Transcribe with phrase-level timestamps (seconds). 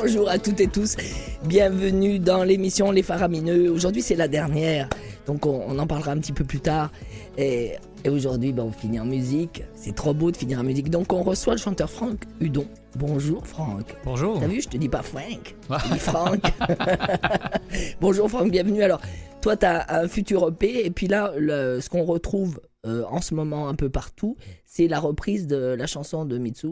[0.00, 0.94] Bonjour à toutes et tous.
[1.44, 3.68] Bienvenue dans l'émission Les Faramineux.
[3.68, 4.88] Aujourd'hui, c'est la dernière.
[5.26, 6.92] Donc, on, en parlera un petit peu plus tard.
[7.36, 7.72] Et,
[8.08, 9.64] aujourd'hui, ben, on finit en musique.
[9.74, 10.88] C'est trop beau de finir en musique.
[10.88, 12.68] Donc, on reçoit le chanteur Franck Hudon.
[12.94, 13.96] Bonjour, Franck.
[14.04, 14.38] Bonjour.
[14.38, 15.56] T'as vu, je te dis pas Franck.
[15.68, 16.42] Je dis Franck.
[18.00, 18.52] Bonjour, Franck.
[18.52, 18.84] Bienvenue.
[18.84, 19.00] Alors,
[19.40, 20.86] toi, t'as un futur EP.
[20.86, 25.00] Et puis là, ce qu'on retrouve euh, en ce moment un peu partout, c'est la
[25.00, 26.68] reprise de la chanson de Mitsu.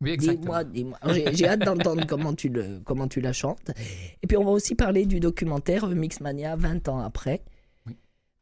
[0.00, 0.16] Oui.
[0.16, 0.98] Dis-moi, dis-moi.
[1.32, 3.70] J'ai, hâte d'entendre comment tu, le, comment tu la chantes.
[4.22, 7.42] Et puis, on va aussi parler du documentaire Mixmania 20 ans après.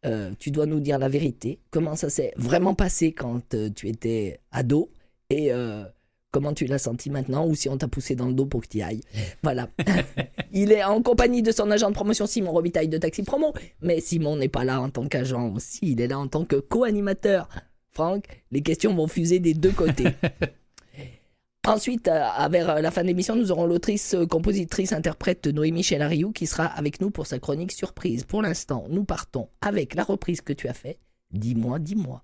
[0.04, 1.58] Euh, tu dois nous dire la vérité.
[1.70, 4.90] Comment ça s'est vraiment passé quand euh, tu étais ado
[5.30, 5.84] et euh,
[6.30, 8.68] comment tu l'as senti maintenant ou si on t'a poussé dans le dos pour que
[8.68, 9.00] tu y ailles.
[9.42, 9.68] Voilà.
[10.52, 13.54] Il est en compagnie de son agent de promotion Simon Robitaille de Taxi Promo.
[13.80, 15.80] Mais Simon n'est pas là en tant qu'agent aussi.
[15.82, 17.48] Il est là en tant que co-animateur.
[17.92, 20.08] Franck, les questions vont fuser des deux côtés.
[21.66, 25.82] Ensuite, euh, vers euh, la fin de l'émission, nous aurons l'autrice, euh, compositrice, interprète Noémie
[25.82, 28.24] Chelariou qui sera avec nous pour sa chronique surprise.
[28.24, 31.00] Pour l'instant, nous partons avec la reprise que tu as faite.
[31.32, 32.22] Dis-moi, dis-moi.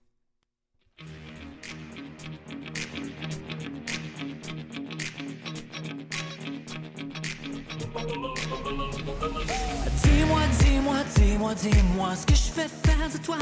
[10.05, 13.39] Dis-moi, dis-moi, dis-moi, dis-moi ce que je fais faire de toi.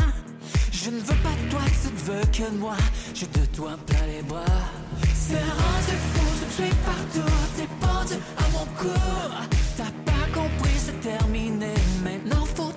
[0.82, 2.76] Je ne veux pas de toi, tu ne veux que moi.
[3.12, 4.44] J'ai de toi plein les bras.
[5.14, 9.00] C'est rendu fou, je suis partout, t'es pendu à mon cou.
[9.76, 12.69] T'as pas compris, c'est terminé, maintenant faut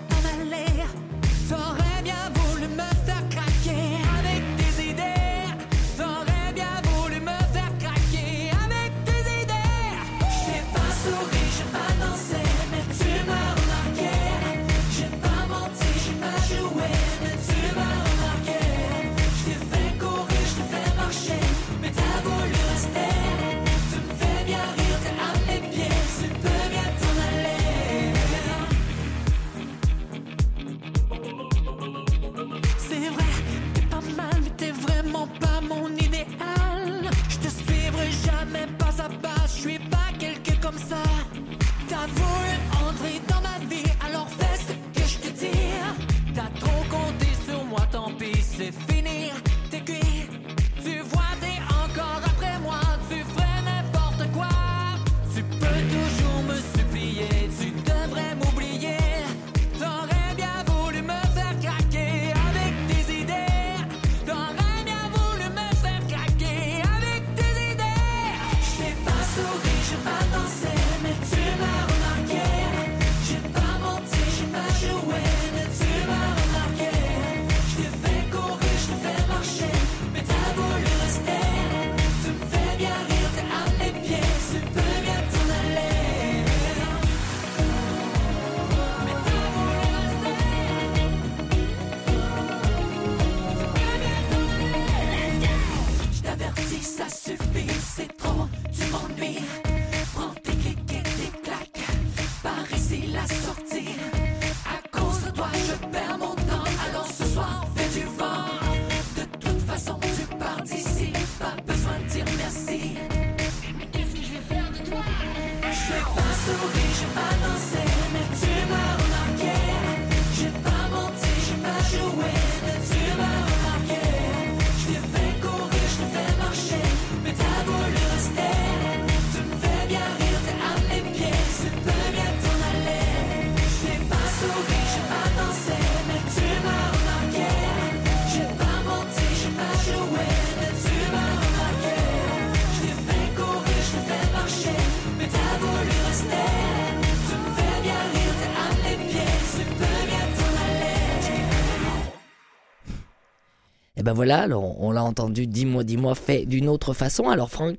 [154.14, 157.30] ben voilà, alors on l'a entendu, dis-moi, dis-moi, fait d'une autre façon.
[157.30, 157.78] Alors Franck,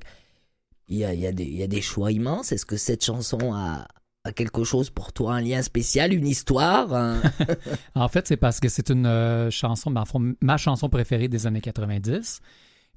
[0.87, 2.51] il y a, y, a des- il y a des choix immenses.
[2.51, 3.87] Est-ce que cette chanson a,
[4.23, 7.21] a quelque chose pour toi, un lien spécial, une histoire un-
[7.95, 10.03] En fait, c'est parce que c'est une euh, chanson, ma,
[10.41, 12.41] ma chanson préférée des années 90.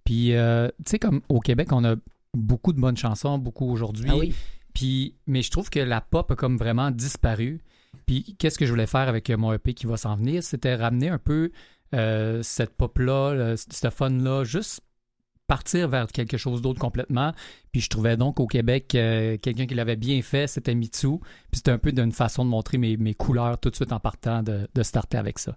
[0.05, 1.95] Puis, euh, tu sais, comme au Québec, on a
[2.35, 4.09] beaucoup de bonnes chansons, beaucoup aujourd'hui.
[4.11, 4.35] Ah oui,
[4.75, 7.61] Puis, mais je trouve que la pop a comme vraiment disparu.
[8.07, 10.43] Puis, qu'est-ce que je voulais faire avec mon EP qui va s'en venir?
[10.43, 11.51] C'était ramener un peu
[11.95, 14.81] euh, cette pop-là, ce fun-là, juste
[15.47, 17.33] partir vers quelque chose d'autre complètement.
[17.73, 21.19] Puis, je trouvais donc au Québec, euh, quelqu'un qui l'avait bien fait, c'était Mitsu.
[21.51, 23.99] Puis, c'était un peu d'une façon de montrer mes, mes couleurs tout de suite en
[23.99, 25.57] partant de, de starter avec ça.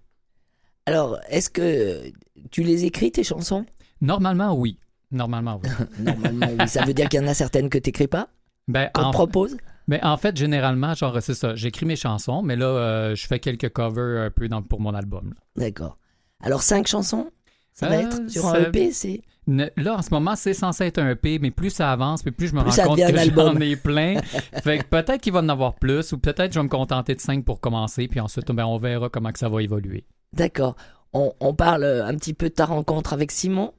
[0.85, 2.11] Alors, est-ce que
[2.49, 3.65] tu les écris, tes chansons?
[3.99, 4.79] Normalement, oui.
[5.11, 5.69] Normalement, oui.
[5.99, 6.67] Normalement, oui.
[6.67, 8.29] Ça veut dire qu'il y en a certaines que tu n'écris pas?
[8.67, 9.57] Ben, qu'on en, te propose?
[9.87, 11.55] Mais en fait, généralement, genre, c'est ça.
[11.55, 14.93] J'écris mes chansons, mais là, euh, je fais quelques covers un peu dans, pour mon
[14.93, 15.33] album.
[15.57, 15.97] D'accord.
[16.43, 17.31] Alors, cinq chansons
[17.73, 20.99] Ça va Euh, être sur un EP C'est Là, en ce moment, c'est censé être
[20.99, 23.75] un EP, mais plus ça avance, plus je me Plus rends compte que j'en ai
[23.75, 24.21] plein.
[24.63, 27.19] fait que peut-être qu'il va en avoir plus, ou peut-être je vais me contenter de
[27.19, 30.05] 5 pour commencer, puis ensuite, ben, on verra comment que ça va évoluer.
[30.33, 30.75] D'accord.
[31.13, 33.73] On, on parle un petit peu de ta rencontre avec Simon.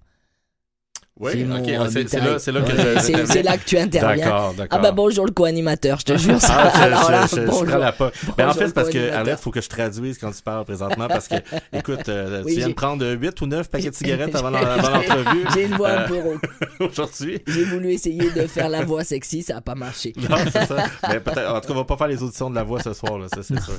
[1.21, 3.27] Oui, euh, ah, c'est là, c'est là que je.
[3.27, 4.25] c'est- là que tu interviens.
[4.25, 4.79] D'accord, d'accord.
[4.79, 6.41] Ah bah bonjour le co-animateur, je te jure.
[6.41, 6.55] Ça.
[6.59, 7.67] Ah, je, Alors là, je- je- je bonjour.
[7.67, 8.11] prends la pas.
[8.39, 9.13] Mais en Bonjour, fait, c'est parce que.
[9.13, 11.35] Arlette, faut que je traduise quand tu parles présentement parce que,
[11.75, 14.57] écoute, euh, Oui, tu viens de prendre 8 ou 9 paquets de cigarettes avant, l'en-
[14.65, 16.43] avant l'entrevue J'ai une voix un Euh, peu rauque.
[16.81, 17.43] aujourd'hui.
[17.47, 20.15] J'ai voulu essayer de faire la voix sexy, ça a pas marché.
[20.31, 20.87] Non, c'est ça.
[21.11, 22.95] Mais peut-être, en tout cas, on va pas faire les auditions de la voix ce
[22.95, 23.75] soir, là, ça, c'est sûr.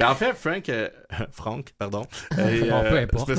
[0.00, 0.88] Mais en fait, Frank, euh,
[1.32, 2.06] Frank, pardon.
[2.32, 3.30] et, Bon, peu euh, importe.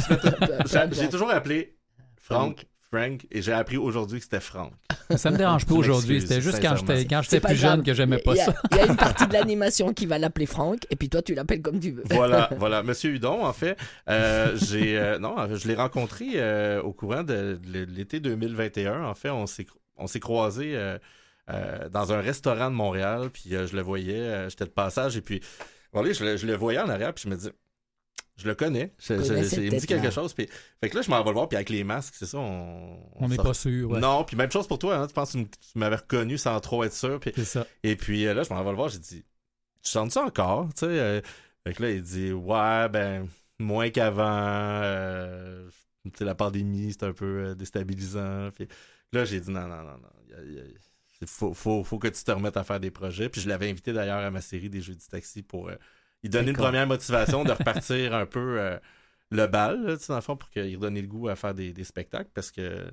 [0.94, 1.76] j'ai- toujours appelé
[2.22, 4.72] Frank, Frank, et j'ai appris aujourd'hui que c'était Frank.
[5.16, 6.22] Ça me dérange pas aujourd'hui.
[6.22, 7.56] C'était juste quand j'étais quand plus grave.
[7.56, 8.54] jeune que j'aimais pas a- ça.
[8.72, 11.36] Il y a une partie de l'animation qui va l'appeler Franck, et puis toi tu
[11.36, 12.04] l'appelles comme tu veux.
[12.10, 12.82] Voilà, voilà.
[12.82, 13.78] Monsieur Hudon, en fait,
[14.10, 19.04] euh, j'ai euh, non, je l'ai rencontré euh, au courant de, de l'été 2021.
[19.04, 20.98] En fait, on s'est on s'est croisés euh,
[21.52, 25.16] euh, dans un restaurant de Montréal, puis euh, je le voyais, euh, j'étais de passage,
[25.18, 25.42] et puis
[25.94, 27.50] voilà, je, le- je le voyais en arrière, puis je me dis,
[28.40, 30.48] je le connais, je- je- il me dit quelque chose, puis
[30.82, 33.00] fait que là, je m'en vais le voir, puis avec les masques, c'est ça, on
[33.18, 33.90] On n'est pas sûr.
[33.92, 34.00] ouais.
[34.00, 36.84] Non, puis même chose pour toi, hein, tu penses que tu m'avais reconnu sans trop
[36.84, 37.68] être sûr, puis C'est ça.
[37.84, 39.24] et puis euh, là, je m'en vais le voir, j'ai dit,
[39.84, 40.86] tu chantes ça encore, tu sais?
[40.88, 41.22] euh,
[41.68, 43.28] fait que là, il dit, ouais, ben,
[43.60, 44.24] moins qu'avant,
[44.84, 45.70] euh,
[46.22, 48.50] la pandémie, c'est un peu euh, déstabilisant.
[48.56, 48.68] Puis
[49.12, 50.64] là, j'ai dit, non, non, non, non, il y a- il y a-
[51.22, 53.28] il faut, faut, faut que tu te remettes à faire des projets.
[53.28, 55.76] Puis je l'avais invité d'ailleurs à ma série des Jeux du Taxi pour euh,
[56.24, 58.78] lui donner une première motivation de repartir un peu euh,
[59.32, 61.54] le bal, là, tu sais, dans le fond, pour qu'il redonne le goût à faire
[61.54, 62.30] des, des spectacles.
[62.34, 62.86] Parce que,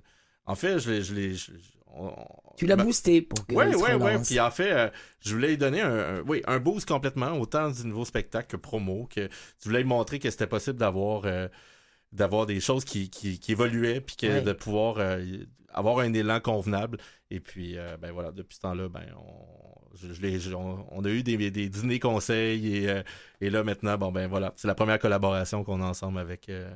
[0.44, 1.02] en fait, je l'ai.
[1.02, 1.52] je l'ai- je-
[1.98, 2.14] on-
[2.58, 3.92] Tu l'as ma- boosté pour que ouais, ouais.
[3.94, 4.26] relance.
[4.28, 4.90] Puis en fait, euh,
[5.20, 8.56] je voulais lui donner un, un- oui, un boost complètement, autant du nouveau spectacle que
[8.56, 9.28] promo, que
[9.60, 11.48] je voulais lui montrer que c'était possible d'avoir euh,
[12.12, 14.42] d'avoir des choses qui, qui, qui évoluaient, puis que Ouais.
[14.42, 15.24] de pouvoir euh,
[15.76, 16.98] avoir un élan convenable.
[17.30, 21.08] Et puis, euh, ben voilà, depuis ce temps-là, ben on, je, je on, on a
[21.08, 23.02] eu des, des dîners conseils et, euh,
[23.40, 26.70] et là maintenant, bon ben voilà, c'est la première collaboration qu'on a ensemble avec euh,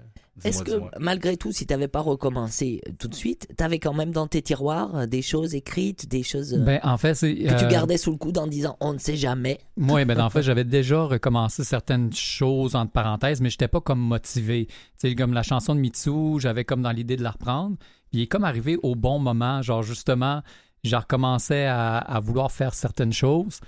[0.44, 4.26] Est-ce que malgré tout, si t'avais pas recommencé tout de suite, t'avais quand même dans
[4.26, 7.34] tes tiroirs euh, des choses écrites, des choses Ben, en fait, c'est.
[7.34, 9.58] que tu gardais sous le coude en disant on ne sait jamais?
[9.76, 14.00] Moi, ben, en fait, j'avais déjà recommencé certaines choses entre parenthèses, mais j'étais pas comme
[14.00, 14.66] motivé.
[14.66, 17.76] Tu sais, comme la chanson de Mitsu, j'avais comme dans l'idée de la reprendre.
[18.12, 19.62] Il est comme arrivé au bon moment.
[19.62, 20.42] Genre, justement,
[20.82, 23.60] j'ai recommencé à, vouloir faire certaines choses.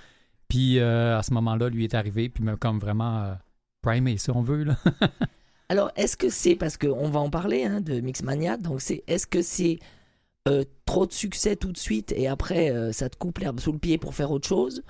[0.47, 3.33] Puis euh, à ce moment-là, lui est arrivé, puis m'a comme vraiment euh,
[3.81, 4.63] primé, si on veut.
[4.63, 4.77] Là.
[5.69, 9.25] Alors, est-ce que c'est parce qu'on va en parler hein, de Mixmania, donc c'est est-ce
[9.25, 9.79] que c'est
[10.47, 13.79] euh, trop de succès tout de suite et après ça te coupe l'herbe sous le
[13.79, 14.83] pied pour faire autre chose?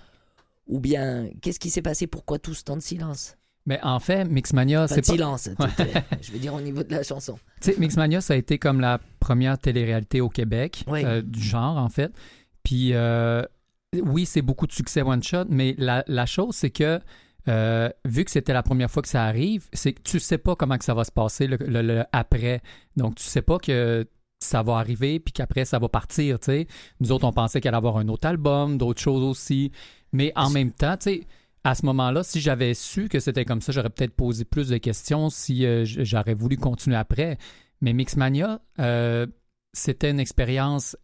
[0.68, 2.08] Ou bien qu'est-ce qui s'est passé?
[2.08, 3.38] Pourquoi tout ce temps de silence?
[3.66, 5.14] Mais en fait, Mixmania, c'est pas.
[5.14, 5.50] silence,
[6.22, 7.38] je veux dire au niveau de la chanson.
[7.62, 11.04] Tu sais, Mixmania, ça a été comme la première télé-réalité au Québec, Oui.
[11.06, 12.12] euh, du genre, en fait.
[12.64, 13.42] Puis, euh,
[14.02, 17.00] oui, c'est beaucoup de succès one-shot, mais la, la chose, c'est que,
[17.48, 20.56] euh, vu que c'était la première fois que ça arrive, c'est que tu sais pas
[20.58, 22.62] comment que ça va se passer le, le- le après.
[22.98, 24.06] Donc, tu sais pas que
[24.40, 26.68] ça va arriver, puis qu'après, ça va partir, tu sais.
[27.00, 29.72] Nous autres, on pensait qu'elle allait avoir un autre album, d'autres choses aussi.
[30.12, 31.22] Mais en même temps, tu sais,
[31.64, 34.78] à ce moment-là, si j'avais su que c'était comme ça, j'aurais peut-être posé plus de
[34.78, 37.38] questions si euh, j'aurais voulu continuer après.
[37.82, 39.26] Mais Mixmania, euh,
[39.74, 40.98] c'était une expérience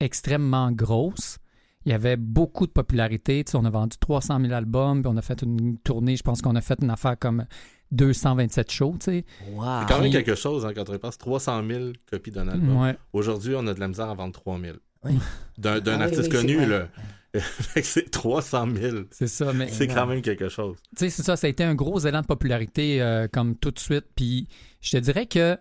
[0.00, 1.38] extrêmement grosse.
[1.86, 3.42] Il y avait beaucoup de popularité.
[3.44, 6.22] Tu sais, on a vendu 300 000 albums, puis on a fait une tournée, je
[6.22, 7.46] pense qu'on a fait une affaire comme
[7.92, 9.24] 227 shows, tu sais.
[9.52, 9.64] Wow.
[9.80, 12.76] C'est quand même quelque chose hein, quand on repense 300 000 copies d'un album.
[12.82, 12.96] Ouais.
[13.12, 14.76] Aujourd'hui, on a de la misère à vendre 3 000.
[15.04, 15.18] Oui.
[15.56, 16.88] D'un d'un Ah artiste oui, connu, là.
[17.82, 18.96] C'est 300 000.
[19.10, 20.76] C'est ça, mais C'est quand même quelque chose.
[20.96, 23.70] tu sais, c'est ça, ça a été un gros élan de popularité euh, comme tout
[23.70, 24.06] de suite.
[24.16, 24.48] Puis
[24.80, 25.56] je te dirais que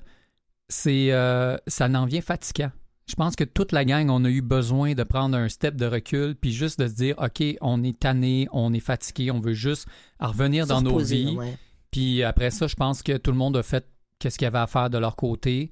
[0.67, 2.71] c'est euh, ça n'en vient fatigant.
[3.07, 5.85] Je pense que toute la gang, on a eu besoin de prendre un step de
[5.88, 9.53] recul, puis juste de se dire, OK, on est tanné, on est fatigué, on veut
[9.53, 9.88] juste
[10.19, 11.35] revenir dans nos vies.
[11.35, 11.57] ouais.
[11.91, 13.88] Puis après ça, je pense que tout le monde a fait
[14.19, 15.71] qu'est-ce qu'il y avait à faire de leur côté.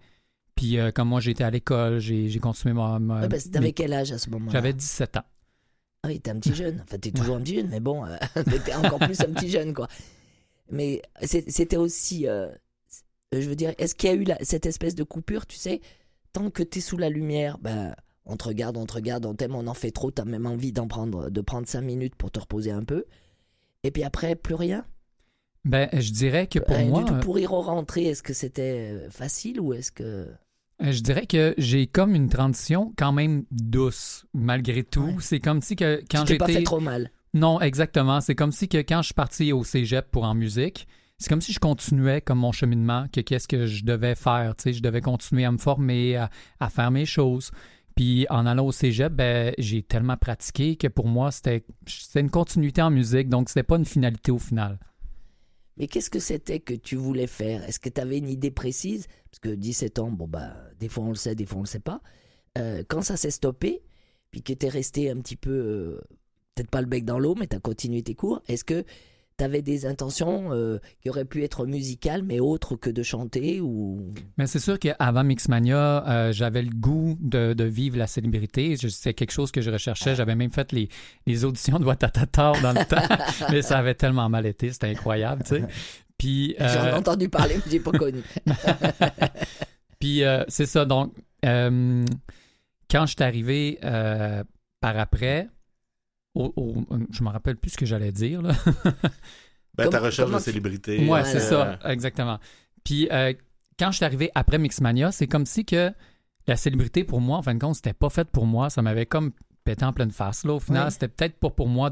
[0.56, 2.98] Puis euh, comme moi, j'étais à l'école, j'ai j'ai continué ma...
[2.98, 3.28] Ouais,
[3.60, 4.52] mes- quel âge à ce moment-là?
[4.52, 5.24] J'avais 17 ans.
[6.04, 6.82] Ah oui, t'es un petit jeune.
[6.84, 8.18] Enfin, t'es toujours un petit jeune, mais bon, euh,
[8.66, 9.88] t'es encore plus un petit jeune, quoi.
[10.70, 12.28] Mais c'était aussi.
[12.28, 12.50] euh,
[13.34, 15.82] je veux dire, est-ce qu'il y a eu la- cette espèce de coupure, tu sais?
[16.34, 19.56] Tant que t'es sous la lumière, ben, on te regarde, on te regarde, on t'aime,
[19.56, 22.40] on en fait trop, t'as même envie d'en prendre, de prendre cinq minutes pour te
[22.40, 23.06] reposer un peu.
[23.84, 24.86] Et puis après, plus rien?
[25.66, 27.00] Ben, je dirais que pour Rien moi...
[27.04, 30.28] du tout euh, pour y rentrer, est-ce que c'était facile ou est-ce que.
[30.84, 35.02] Euh, Je dirais que j'ai comme une transition quand même douce, malgré tout.
[35.02, 35.16] Ouais.
[35.20, 36.60] C'est comme si que quand t'es pas j'étais...
[36.60, 37.12] fait trop mal.
[37.34, 38.22] Non, exactement.
[38.22, 41.42] C'est comme si que quand je suis parti au cégep pour en musique, c'est comme
[41.42, 44.56] si je continuais comme mon cheminement, que qu'est-ce que je devais faire.
[44.56, 46.30] Tu sais, je devais continuer à me former, à,
[46.60, 47.52] à faire mes choses.
[47.96, 52.30] Puis en allant au cégep, ben, j'ai tellement pratiqué que pour moi, c'était c'était une
[52.30, 54.78] continuité en musique, donc c'était pas une finalité au final.
[55.78, 57.64] Mais qu'est-ce que c'était que tu voulais faire?
[57.64, 59.08] Est-ce que tu avais une idée précise?
[59.30, 61.68] Parce que 17 ans, bon, bah, des fois on le sait, des fois on le
[61.68, 62.02] sait pas.
[62.58, 63.84] Euh, quand ça s'est stoppé,
[64.32, 66.02] puis que tu es resté un petit peu, euh,
[66.56, 68.84] peut-être pas le bec dans l'eau, mais tu as continué tes cours, est-ce que
[69.38, 73.62] tu avais des intentions euh, qui auraient pu être musicales, mais autres que de chanter
[73.62, 74.14] ou...
[74.38, 78.76] Mais c'est sûr qu'avant Mixmania, euh, j'avais le goût de, de vivre la célébrité.
[78.78, 80.16] C'est quelque chose que je recherchais.
[80.16, 80.90] J'avais même fait les,
[81.28, 83.16] les auditions de Watatata dans le temps,
[83.52, 84.72] mais ça avait tellement mal été.
[84.72, 85.64] C'était incroyable, tu sais.
[86.18, 88.24] Puis, J'en ai euh, entendu parler, mais j'ai pas connu.
[90.00, 90.86] Puis c'est ça.
[90.86, 91.14] Donc,
[91.44, 93.78] quand je suis arrivé
[94.80, 95.50] par après,
[96.36, 98.42] au- au- je me rappelle plus ce que j'allais dire.
[98.42, 98.54] Là.
[99.78, 100.98] Ben, ta recherche de tu- célébrité.
[101.00, 101.26] ouais, Voilà.
[101.26, 102.40] c'est ça, exactement.
[102.84, 103.34] Puis euh,
[103.78, 105.92] quand je suis arrivé après Mixmania, c'est comme si que
[106.48, 108.72] la célébrité pour moi, en fin de compte, c'était pas fait pour moi.
[108.72, 109.34] Ça m'avait comme
[109.66, 110.46] pété en pleine face.
[110.46, 110.54] Là.
[110.54, 110.90] Au final, Ouais.
[110.92, 111.92] c'était peut-être pas pour moi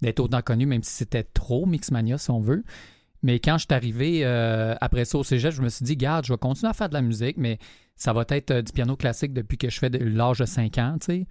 [0.00, 2.64] d'être autant connu, même si c'était trop Mixmania, si on veut.
[3.22, 6.24] Mais quand je suis arrivé euh, après ça au cégep, je me suis dit, garde,
[6.26, 7.58] je vais continuer à faire de la musique, mais
[7.94, 10.78] ça va être euh, du piano classique depuis que je fais de l'âge de 5
[10.78, 11.26] ans, tu sais.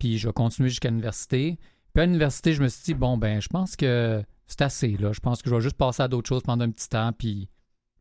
[0.00, 1.58] Puis je vais continuer jusqu'à l'université.
[1.94, 5.12] Puis à l'université, je me suis dit, bon, ben, je pense que c'est assez, là.
[5.12, 7.48] Je pense que je vais juste passer à d'autres choses pendant un petit temps, puis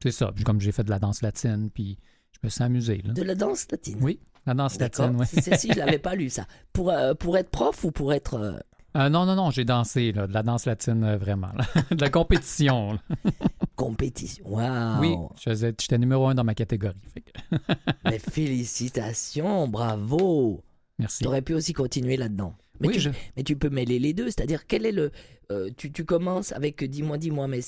[0.02, 0.32] c'est ça.
[0.34, 1.98] Puis comme j'ai fait de la danse latine, puis
[2.32, 3.14] je me suis amusé, là.
[3.14, 4.00] De la danse latine?
[4.02, 5.26] Oui, la danse latine, oui.
[5.28, 6.46] C'est- si, je l'avais pas lu ça.
[6.74, 8.60] Pour, euh, pour être prof ou pour être euh,
[8.98, 11.52] Euh, non, non, non, j'ai dansé, là, de la danse latine, euh, vraiment.
[11.54, 11.66] là.
[11.96, 13.00] de la compétition, là.
[13.76, 16.96] compétition Waouh Oui, j'étais numéro un dans ma catégorie.
[17.16, 17.58] que-
[18.06, 20.64] Mais félicitations, bravo
[21.00, 21.24] Merci.
[21.24, 22.56] Tu aurais pu aussi continuer là-dedans.
[22.80, 25.12] Mais, Oui, tu, je- mais tu peux mêler les deux, c'est-à-dire quel est le...
[25.52, 27.60] euh, tu, tu commences avec dis-moi, dis-moi, mais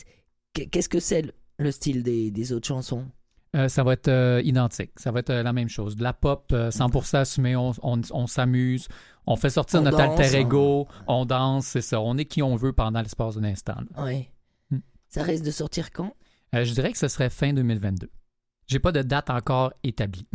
[0.54, 3.06] qu'est-ce que c'est le, le style des, des autres chansons?
[3.56, 4.92] Euh, ça va être euh, identique.
[4.98, 5.96] Ça va être euh, la même chose.
[5.96, 8.88] De la pop euh, 100% assumée, on, on- on s'amuse,
[9.28, 12.02] on fait sortir On notre danse, alter ego, on danse, c'est ça.
[12.02, 13.78] On est qui on veut pendant l'espace d'un instant.
[13.98, 14.28] Oui.
[14.72, 14.80] Hmm.
[15.08, 16.14] Ça risque de sortir quand?
[16.54, 18.10] Euh, je dirais que ce serait fin 2022.
[18.68, 20.28] J'ai pas de date encore établie.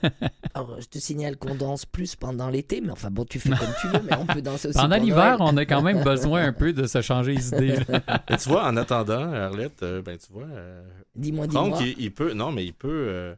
[0.54, 3.74] Alors, je te signale qu'on danse plus pendant l'été, mais enfin bon, tu fais comme
[3.80, 6.52] tu veux, mais on peut danser aussi Pendant l'hiver, on a quand même besoin un
[6.52, 7.78] peu de se changer les idées.
[7.88, 10.82] Mais tu vois, en attendant, Arlette, euh, ben tu vois, euh,
[11.16, 11.78] Dis-moi, dis-moi.
[11.80, 13.34] Il, il peut, non, mais il peut, euh,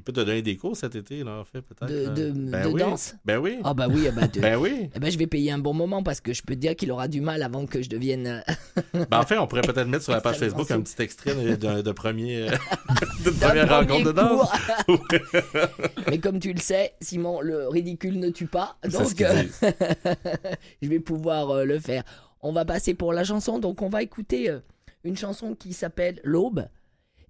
[0.00, 1.86] il peut te donner des cours cet été, là, en fait, peut-être.
[1.86, 2.08] De, euh.
[2.14, 2.80] de, ben de oui.
[2.80, 3.58] danse Ben oui.
[3.64, 4.88] Ah bah oui, ah bah, de- Ben oui.
[4.94, 6.90] eh ben, je vais payer un bon moment parce que je peux te dire qu'il
[6.90, 8.26] aura du mal avant que je devienne...
[8.94, 11.34] euh, Ben, en fait, on pourrait peut-être mettre sur la page Facebook un petit extrait
[11.34, 12.56] de, de- premier, euh,
[13.26, 14.48] de d'un première premier rencontre de danse.
[16.08, 18.78] Mais comme tu le sais, Simon, le ridicule ne tue pas.
[18.90, 19.42] Donc, euh,
[20.80, 22.04] je vais pouvoir euh, le faire.
[22.40, 23.58] On va passer pour la chanson.
[23.58, 24.60] Donc, on va écouter euh,
[25.04, 26.64] une chanson qui s'appelle L'Aube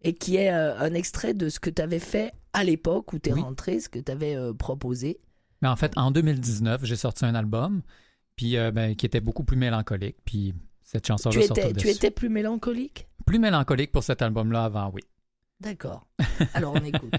[0.02, 3.18] et qui est euh, un extrait de ce que tu avais fait à l'époque où
[3.18, 3.40] tu es Oui.
[3.40, 5.20] rentré, ce que tu avais euh, proposé.
[5.62, 7.82] Mais en fait, en 2019, j'ai sorti un album
[8.36, 10.16] puis, euh, ben, qui était beaucoup plus mélancolique.
[10.24, 13.06] Puis cette Tu chanson-là sort étais, tu étais plus mélancolique?
[13.26, 15.02] Plus mélancolique pour cet album-là avant, oui.
[15.60, 16.06] D'accord.
[16.54, 17.12] Alors, on écoute.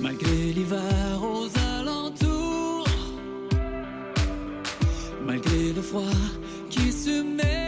[0.00, 2.86] Malgré l'hiver aux alentours,
[5.26, 6.02] malgré le froid
[6.70, 7.67] qui submerge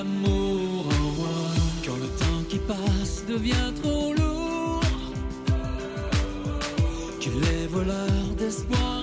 [0.00, 1.54] en.
[1.84, 4.80] Quand le temps qui passe devient trop lourd,
[7.20, 8.99] que les voleurs d'espoir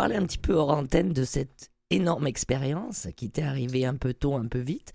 [0.00, 4.14] parlait un petit peu hors antenne de cette énorme expérience qui t'est arrivée un peu
[4.14, 4.94] tôt, un peu vite.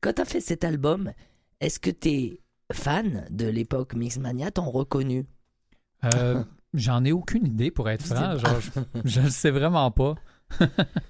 [0.00, 1.12] Quand t'as fait cet album,
[1.60, 2.40] est-ce que tes
[2.72, 5.26] fans de l'époque Mixmania t'ont reconnu?
[6.16, 6.42] Euh,
[6.74, 8.34] J'en ai aucune idée, pour être franc.
[9.04, 10.16] Je- ne sais vraiment pas.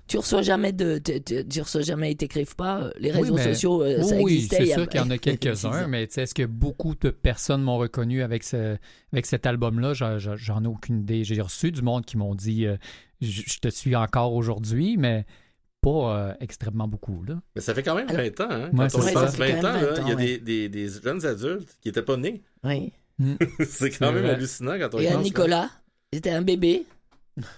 [0.09, 2.83] Tu reçois jamais de, tu, tu- tu reçois jamais, ils t'écrivent pas.
[2.83, 4.57] euh, Les Oui, réseaux mais- sociaux, euh, ça oui, existait.
[4.57, 5.87] c'est il y a- sûr qu'il y en a C'est quelques-uns, ça.
[5.89, 8.77] mais tu est-ce que beaucoup de personnes m'ont reconnu avec, ce,
[9.13, 9.95] avec cet album-là?
[9.95, 11.25] J'en- J'en j'en ai aucune idée.
[11.25, 12.77] J'ai reçu du monde qui m'ont dit euh,
[13.23, 15.25] je je te suis encore aujourd'hui, mais
[15.81, 17.25] pas euh, extrêmement beaucoup.
[17.25, 17.41] Là.
[17.57, 18.71] Mais ça fait quand même Alors- 20 ans, hein?
[18.73, 19.21] Ouais, Quand on c'est y ça.
[19.23, 20.89] pense Ça fait 20 quand ans, même là, 20 il y a des, des, des
[21.03, 22.43] jeunes adultes qui n'étaient pas nés.
[22.65, 22.93] Oui.
[23.67, 24.35] c'est quand même vrai.
[24.35, 25.23] hallucinant quand on y Et pense.
[25.25, 25.71] Nicolas,
[26.13, 26.85] c'était un bébé.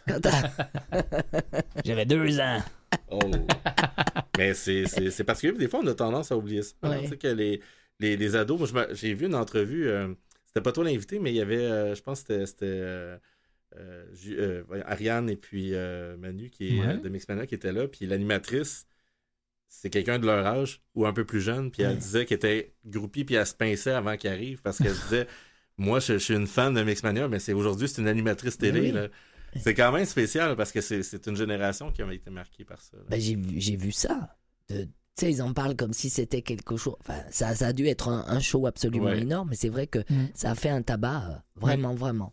[0.07, 0.51] Quand t'as-
[1.85, 2.63] J'avais deux ans.
[3.11, 3.19] Oh.
[4.39, 4.85] Mais c'est,
[5.27, 6.75] parce que des fois, on a tendance à oublier ça.
[6.83, 7.03] Ouais.
[7.03, 7.61] Tu sais que les,
[8.01, 10.09] les, les ados, j'ai vu une entrevue, euh,
[10.47, 12.67] c'était pas toi l'invité, mais il y avait, euh, je pense que c'était,
[13.77, 16.99] euh, euh, euh, Ariane et puis euh, Manu qui est Ouais.
[16.99, 18.87] de Mixmania qui était là, puis l'animatrice,
[19.69, 22.75] c'est quelqu'un de leur âge ou un peu plus jeune, puis elle disait qu'elle était
[22.87, 25.27] groupie, puis elle se pinçait avant qu'il arrive parce qu'elle disait
[25.77, 28.81] Moi, je, je suis une fan de Mixmania, mais c'est aujourd'hui, c'est une animatrice télé.
[28.81, 28.93] Oui.
[28.93, 29.09] là.
[29.61, 32.81] C'est quand même spécial parce que c'est, c'est une génération qui a été marquée par
[32.81, 32.97] ça.
[33.09, 34.37] Ben, j'ai vu, j'ai vu ça.
[34.69, 36.97] De- Tu sais, ils en parlent comme si c'était quelque chose.
[37.01, 39.21] Enfin, ça, ça a dû être un, un show absolument Ouais.
[39.23, 40.29] énorme, mais c'est vrai que Mm.
[40.35, 42.33] ça a fait un tabac, euh, vraiment, vraiment.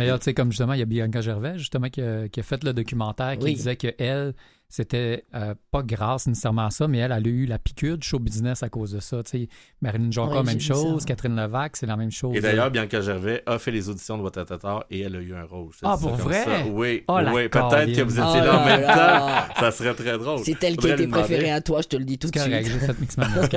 [0.00, 2.42] D'ailleurs, tu sais, comme justement, il y a Bianca Gervais, justement, qui a, qui a
[2.42, 3.54] fait le documentaire, qui Oui.
[3.54, 4.34] disait que elle,
[4.70, 8.06] c'était euh, pas grâce nécessairement à ça, mais elle, elle a eu la piqûre du
[8.06, 9.22] show business à cause de ça.
[9.24, 9.48] Tu sais,
[9.82, 11.04] Marilyn Jonca, Ouais, même chose.
[11.04, 12.34] Catherine Levac, c'est la même chose.
[12.36, 15.42] Et d'ailleurs, Bianca Gervais a fait les auditions de Watatata et elle a eu un
[15.44, 15.70] rôle.
[15.82, 16.44] Ah, pour vrai?
[16.44, 16.50] ça.
[16.70, 17.48] Oui, Oh, oui.
[17.48, 19.54] Peut-être que vous étiez Oh là en même temps.
[19.60, 20.38] Ça serait très drôle.
[20.44, 22.80] C'est elle qui était préférée à toi, je te le dis tout de correct, suite.
[22.80, 22.86] j'ai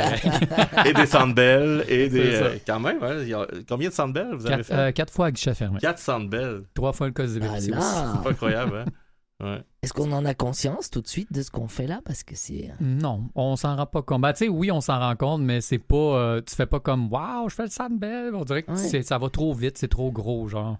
[0.02, 0.89] fait.
[0.89, 2.36] Et des Sandbell et des.
[2.36, 4.73] Euh, quand même, hein, il y a- combien de Sandbell vous avez quatre, fait?
[4.73, 5.80] euh, quatre fois à guichet fermé.
[5.80, 6.63] Quatre Sandbell.
[6.73, 7.60] Trois fois le cas de Ah.
[7.60, 7.71] C'est
[8.23, 8.86] pas incroyable, hein?
[9.43, 9.63] Ouais.
[9.84, 12.02] Est-ce qu'on en a conscience tout de suite de ce qu'on fait là?
[12.06, 12.69] Parce que c'est.
[12.72, 14.22] euh, Non, on s'en rend pas compte.
[14.22, 15.96] Ben, tu sais, oui, on s'en rend compte, mais c'est pas.
[15.98, 18.34] euh, tu fais pas comme Waouh, je fais le Sandbell.
[18.34, 18.78] On dirait que Ouais.
[18.78, 20.78] c'est- ça va trop vite, c'est trop gros, genre.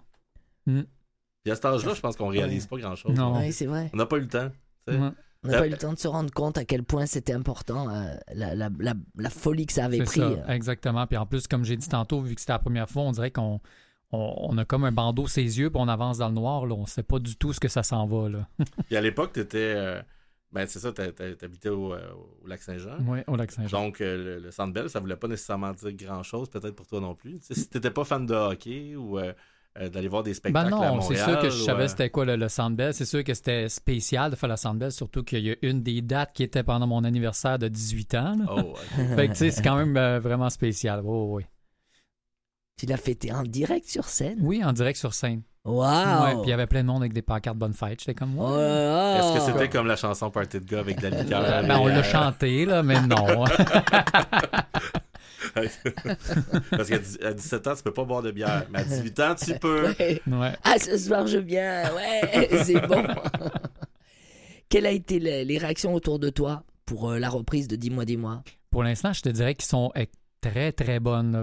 [0.66, 3.14] Puis à cet âge-là, je pense qu'on réalise pas grand-chose.
[3.14, 3.36] Non.
[3.38, 3.90] Oui, c'est vrai.
[3.92, 4.48] On n'a pas eu le temps.
[4.88, 7.90] On n'a pas eu le temps de se rendre compte à quel point c'était important,
[7.90, 10.20] euh, la, la, la, la folie que ça avait C'est pris.
[10.20, 10.46] ça, euh.
[10.48, 11.06] exactement.
[11.06, 13.30] Puis en plus, comme j'ai dit tantôt, vu que c'était la première fois, on dirait
[13.30, 13.60] qu'on
[14.14, 16.66] on, on a comme un bandeau ses yeux, puis on avance dans le noir.
[16.66, 16.74] Là.
[16.74, 18.28] On sait pas du tout ce que ça s'en va.
[18.28, 18.46] Là.
[18.86, 19.58] Puis à l'époque, t'étais.
[19.76, 20.00] euh,
[20.52, 21.98] Ben, c'est ça, t'a- t'habitais au, euh,
[22.42, 22.98] au Lac-Saint-Jean.
[23.08, 23.82] Oui, au lac Saint-Jean.
[23.86, 27.14] Donc, euh, le, le Sandbell, ça voulait pas nécessairement dire grand-chose, peut-être pour toi non
[27.16, 27.40] plus.
[27.40, 29.32] Tu si t'étais pas fan de hockey ou euh,
[29.92, 31.02] d'aller voir des Ben spectacles à non, Montréal...
[31.24, 32.94] c'est sûr que je ou, savais c'était quoi le, le Sandbell.
[32.94, 36.00] C'est sûr que c'était spécial de faire le Sandbell, surtout qu'il y a une des
[36.02, 38.36] dates qui était pendant mon anniversaire de 18 ans.
[38.38, 38.44] là.
[38.48, 38.76] Oh, ok.
[39.16, 41.00] Fait que tu sais, c'est quand même euh, vraiment spécial.
[41.02, 41.44] Oui, oui.
[42.76, 44.38] Tu l'as fêté en direct sur scène?
[44.40, 45.42] Oui, en direct sur scène.
[45.64, 48.00] Waouh Ouais, puis il y avait plein de monde avec des pancartes Bonne Fête.
[48.00, 48.44] J'étais comme, ouais.
[48.46, 49.18] Oh là.
[49.18, 51.42] Est-ce que c'était comme la chanson Party de gars avec de la liqueur?
[51.42, 53.44] Euh, ben, on euh, l'a chanté, là, mais non.
[55.54, 58.66] Parce qu'à dix- à 17 ans, tu peux pas boire de bière.
[58.70, 59.94] Mais à 18 ans, tu peux.
[59.98, 60.20] Ouais.
[60.26, 60.52] ouais.
[60.64, 61.84] Ah, ce soir, je viens.
[61.94, 63.04] Ouais, c'est bon.
[64.68, 68.42] Quelles a été les, réactions autour de toi pour euh, la reprise de Dis-moi, dis-moi?
[68.70, 69.92] Pour l'instant, je te dirais qu'ils sont
[70.50, 71.00] très, très.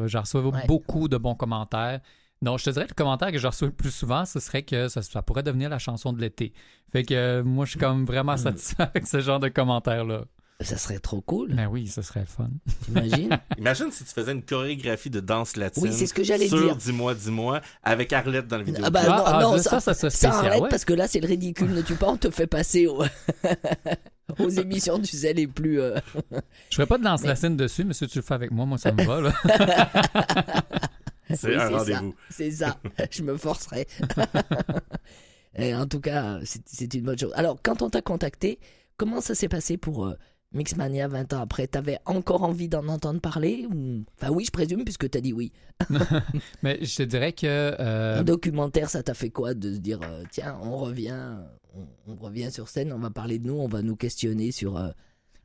[0.07, 0.65] J'ai reçu Ouais.
[0.67, 1.99] beaucoup de bons commentaires.
[2.43, 4.63] Non, je te dirais que le commentaire que je reçois le plus souvent, ce serait
[4.63, 6.53] que ça, ça pourrait devenir la chanson de l'été.
[6.91, 10.23] Fait que euh, moi, je suis comme vraiment satisfait avec ce genre de commentaires-là.
[10.59, 12.49] Ça serait trop cool, Ben oui, ce serait le fun.
[12.85, 13.35] t'imagines?
[13.57, 15.81] Imagine si tu faisais une chorégraphie de danse latine.
[15.83, 16.75] Oui, c'est ce que j'allais sur dire.
[16.75, 18.83] Dis-moi, dis-moi, avec Arlette dans le vidéo.
[18.85, 20.69] Ah bah Ah, non, ah, non, ça, ça, ça serait ça ouais.
[20.69, 21.71] parce que là, c'est le ridicule.
[21.71, 23.03] Ne tu pas, on te fait passer au-
[24.39, 25.79] aux émissions, tu sais, les plus...
[25.81, 25.97] euh,
[26.69, 28.65] Je ferais pas de danse Mais- latine dessus, mais si tu le fais avec moi,
[28.65, 29.21] moi, ça me va.
[29.21, 29.33] Là.
[31.33, 31.77] C'est Oui, un ça.
[31.77, 32.15] rendez-vous.
[32.29, 32.77] C'est ça.
[33.11, 33.87] Je me forcerai.
[35.55, 37.31] Et en tout cas, c'est c'est une bonne chose.
[37.35, 38.59] Alors, quand on t'a contacté,
[38.97, 40.13] comment ça s'est passé pour euh,
[40.53, 44.03] Mixmania 20 ans après T'avais encore envie d'en entendre parler ou...
[44.19, 45.51] Enfin, oui, je présume, puisque t'as dit oui.
[46.63, 49.99] Mais je te dirais que euh, Un documentaire, ça t'a fait quoi de se dire,
[50.03, 51.37] euh, tiens, on revient,
[51.75, 54.77] on, on revient sur scène, on va parler de nous, on va nous questionner sur,
[54.77, 54.89] euh,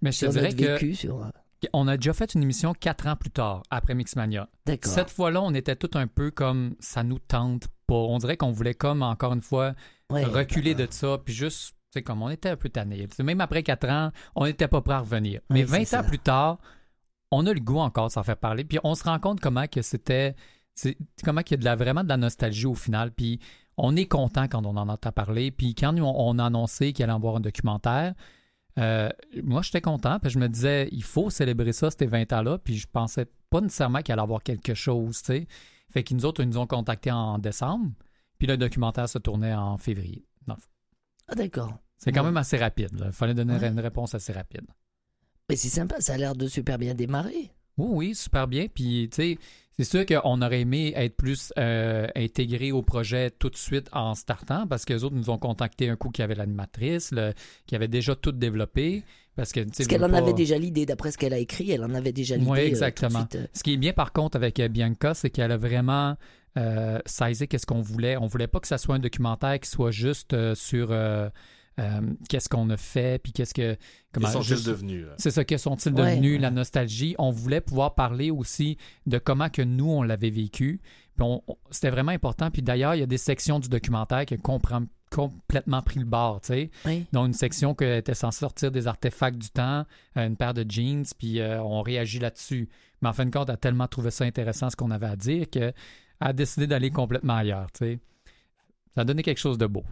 [0.02, 1.24] mais je sur notre que vécu, sur.
[1.24, 1.28] euh,
[1.72, 4.48] on a déjà fait une émission quatre ans plus tard, après Mixmania.
[4.66, 4.92] D'accord.
[4.92, 7.94] Cette fois-là, on était tout un peu comme ça nous tente pas.
[7.94, 9.74] On dirait qu'on voulait comme encore une fois
[10.10, 10.24] Ouais.
[10.24, 13.06] reculer de ça, puis juste, c'est comme on était un peu tanné.
[13.20, 15.40] Même après quatre ans, on n'était pas prêt à revenir.
[15.50, 16.08] Mais Ouais, 20 c'est ans ça.
[16.08, 16.58] plus tard,
[17.30, 19.66] on a le goût encore de s'en faire parler, puis on se rend compte comment
[19.66, 20.36] que c'était,
[21.24, 23.40] comment qu'il y a de la, vraiment de la nostalgie au final, puis
[23.78, 27.02] on est content quand on en entend parler, puis quand on, on a annoncé qu'il
[27.04, 28.14] allait y avoir un documentaire,
[28.78, 29.08] euh,
[29.42, 32.76] moi j'étais content, puis je me disais, il faut célébrer ça, ces 20 ans-là, puis
[32.76, 35.46] je pensais pas nécessairement qu'il allait y avoir quelque chose, tu sais.
[35.90, 37.90] Fait qu'ils nous autres, ils nous ont contactés en décembre,
[38.38, 40.26] puis le documentaire se tournait en février.
[41.28, 41.74] Ah, d'accord.
[41.98, 42.26] C'est quand Ouais.
[42.26, 42.90] même assez rapide.
[43.06, 43.68] Il fallait donner Ouais.
[43.68, 44.66] une réponse assez rapide.
[45.48, 47.52] Mais c'est sympa, ça a l'air de super bien démarrer.
[47.78, 48.66] Oui, oui, super bien.
[48.72, 49.38] Puis, tu sais,
[49.78, 54.14] c'est sûr qu'on aurait aimé être plus euh, intégré au projet tout de suite en
[54.14, 57.12] startant parce que les autres nous ont contacté un coup qui avait l'animatrice,
[57.66, 59.02] qui avait déjà tout développé.
[59.36, 61.84] Parce que, Parce qu'elle en pas- avait déjà l'idée, d'après ce qu'elle a écrit, elle
[61.84, 62.50] en avait déjà l'idée.
[62.50, 63.18] Oui, euh, tout de exactement.
[63.20, 63.46] suite, euh.
[63.52, 66.16] Ce qui est bien par contre avec euh, Bianca, c'est qu'elle a vraiment
[66.56, 68.16] euh, saisi qu'est-ce qu'on voulait.
[68.16, 70.88] On voulait pas que ça soit un documentaire qui soit juste sur
[71.78, 73.76] euh, qu'est-ce qu'on a fait, puis qu'est-ce que...
[74.18, 75.04] Ils sont juste- devenus.
[75.06, 75.12] là?
[75.18, 76.12] c'est ça, que sont-ils Ouais.
[76.12, 77.14] devenus, la nostalgie.
[77.18, 80.80] On voulait pouvoir parler aussi de comment que nous, on l'avait vécu.
[81.16, 82.50] Puis on- on- C'était vraiment important.
[82.50, 86.06] Puis d'ailleurs, il y a des sections du documentaire qui ont comprom- complètement pris le
[86.06, 86.70] bord, tu sais.
[86.86, 87.04] Oui.
[87.12, 89.84] Dont une section qui était censée sortir des artefacts du temps,
[90.16, 92.68] euh, une paire de jeans, puis euh, on réagit là-dessus.
[93.02, 95.16] Mais en fin de compte, elle a tellement trouvé ça intéressant ce qu'on avait à
[95.16, 95.74] dire qu'elle
[96.20, 97.98] a décidé d'aller complètement ailleurs, tu sais.
[98.94, 99.84] Ça a donné quelque chose de beau.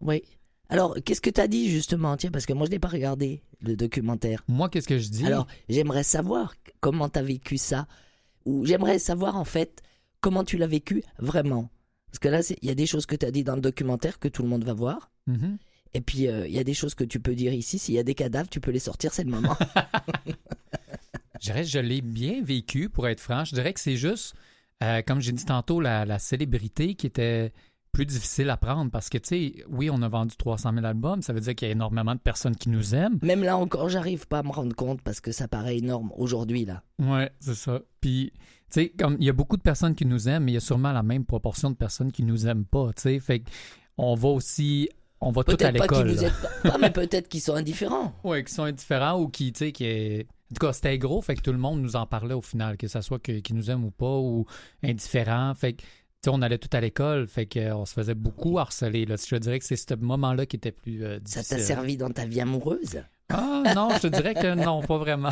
[0.00, 0.22] Oui.
[0.68, 2.16] Alors, qu'est-ce que tu as dit justement?
[2.16, 4.44] Tiens, parce que moi, je n'ai pas regardé le documentaire.
[4.48, 5.24] Moi, qu'est-ce que je dis?
[5.24, 7.86] Alors, j'aimerais savoir comment tu as vécu ça.
[8.44, 9.82] Ou j'aimerais savoir, en fait,
[10.20, 11.70] comment tu l'as vécu vraiment.
[12.06, 14.18] Parce que là, il y a des choses que tu as dit dans le documentaire
[14.18, 15.10] que tout le monde va voir.
[15.26, 15.58] Mhm.
[15.94, 17.78] Et puis, euh, il y a des choses que tu peux dire ici.
[17.78, 19.56] S'il y a des cadavres, tu peux les sortir, c'est le moment.
[21.40, 23.44] Je dirais que je l'ai bien vécu, pour être franc.
[23.44, 24.34] Je dirais que c'est juste,
[24.82, 27.52] euh, comme j'ai dit tantôt, la, la célébrité qui était
[27.92, 31.22] plus difficile à prendre parce que, tu sais, oui, on a vendu 300 000 albums,
[31.22, 33.18] ça veut dire qu'il y a énormément de personnes qui nous aiment.
[33.22, 36.64] Même là encore, j'arrive pas à me rendre compte parce que ça paraît énorme aujourd'hui,
[36.64, 36.82] là.
[37.00, 37.80] Ouais, c'est ça.
[38.00, 40.54] Puis, tu sais, comme il y a beaucoup de personnes qui nous aiment, mais il
[40.54, 43.20] y a sûrement la même proportion de personnes qui nous aiment pas, tu sais.
[43.20, 43.42] Fait
[43.96, 44.88] on va aussi,
[45.20, 46.30] on va tout à Peut-être pas qu'ils l'école.
[46.62, 48.12] pas, pas, mais peut-être qu'ils sont indifférents.
[48.24, 50.26] Oui, qui sont indifférents ou qui, tu sais, qui est...
[50.50, 52.78] En tout cas, c'était gros, fait que tout le monde nous en parlait au final,
[52.78, 54.46] que ça soit que- qui nous aime ou pas, ou
[54.82, 55.52] indifférent.
[55.54, 55.82] Fait que,
[56.26, 59.06] on allait tout à l'école, fait qu'on se faisait beaucoup harceler.
[59.06, 59.16] Là.
[59.16, 61.56] Je dirais que c'est ce moment-là qui était plus euh, Ça difficile.
[61.58, 63.02] t'a servi dans ta vie amoureuse?
[63.30, 65.30] Ah non, je te dirais que non, pas vraiment.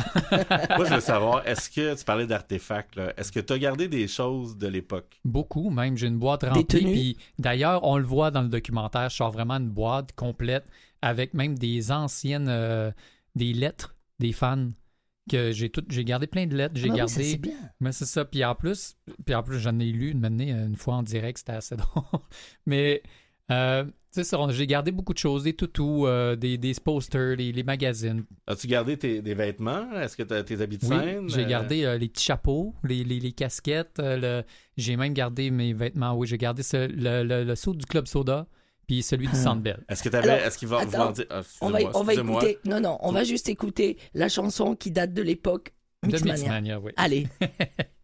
[0.77, 4.07] Moi, je veux savoir, est-ce que tu parlais d'artefacts, est-ce que tu as gardé des
[4.07, 5.19] choses de l'époque?
[5.25, 5.97] Beaucoup, même.
[5.97, 6.63] J'ai une boîte remplie.
[6.63, 10.65] Puis d'ailleurs, on le voit dans le documentaire, je sors vraiment une boîte complète
[11.01, 12.91] avec même des anciennes, euh,
[13.35, 14.69] des lettres des fans
[15.27, 17.23] que j'ai tout, j'ai gardé plein de lettres, j'ai Ah bah oui, gardé.
[17.23, 17.53] ça, bien.
[17.79, 18.25] Mais c'est ça.
[18.25, 21.37] Puis en plus, puis en plus j'en ai lu une, année, une fois en direct,
[21.37, 22.03] c'était assez drôle.
[22.65, 23.03] Mais
[23.51, 27.51] euh, tu sais, j'ai gardé beaucoup de choses, des toutous, euh, des, des posters, les,
[27.51, 28.23] les magazines.
[28.47, 29.91] As-tu gardé tes, des vêtements?
[29.93, 31.29] Est-ce que tu as tes habits de Oui, scène?
[31.29, 33.99] j'ai Euh, gardé euh, les petits chapeaux, les, les, les casquettes.
[33.99, 34.43] euh, le-
[34.75, 36.15] j'ai même gardé mes vêtements.
[36.15, 38.47] Oui, j'ai gardé ce- le, le, le saut du Club Soda,
[38.87, 39.43] puis celui du Ah.
[39.43, 39.83] Sandbell.
[39.89, 41.25] Est-ce que t'avais, Alors, est-ce qu'il va attends, en dire?
[41.29, 42.57] ah, On va, on va écouter.
[42.65, 45.73] Non, non, on va juste écouter la chanson qui date de l'époque
[46.03, 46.33] De Mixmania.
[46.35, 46.91] Mixmania, oui.
[46.97, 47.27] Allez.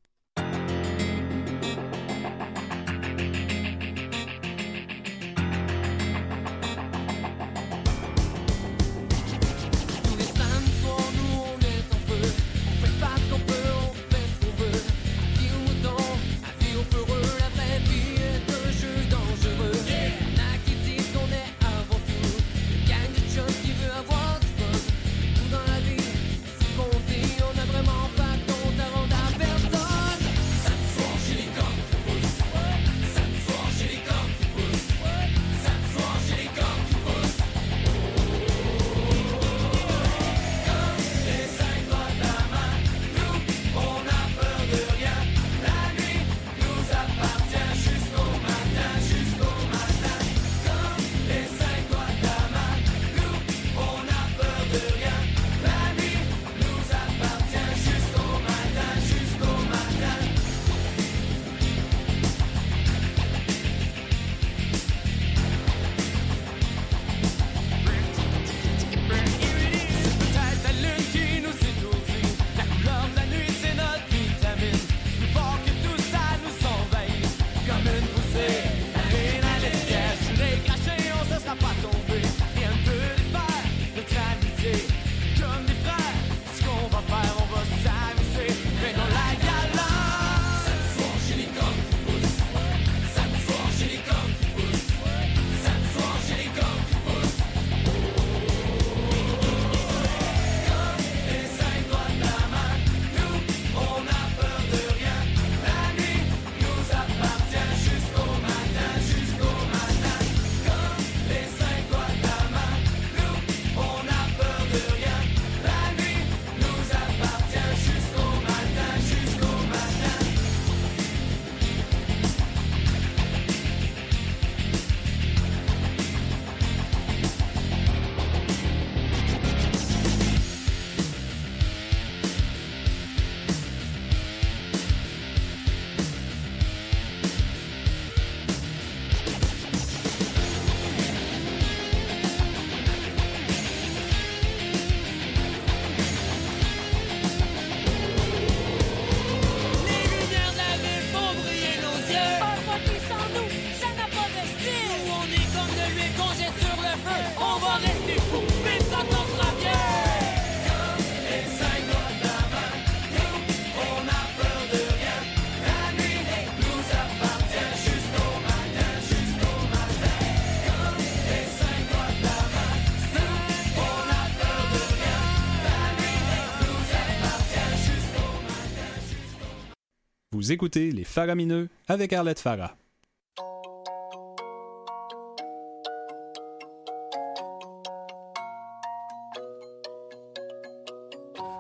[180.34, 182.76] Vous écoutez Les Faramineux avec Arlette Farah.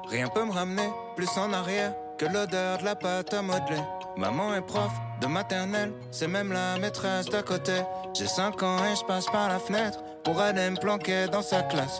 [0.09, 3.83] Rien peut me ramener plus en arrière que l'odeur de la pâte à modeler.
[4.17, 7.79] Maman est prof de maternelle, c'est même la maîtresse d'à côté.
[8.15, 11.61] J'ai 5 ans et je passe par la fenêtre pour aller me planquer dans sa
[11.61, 11.99] classe.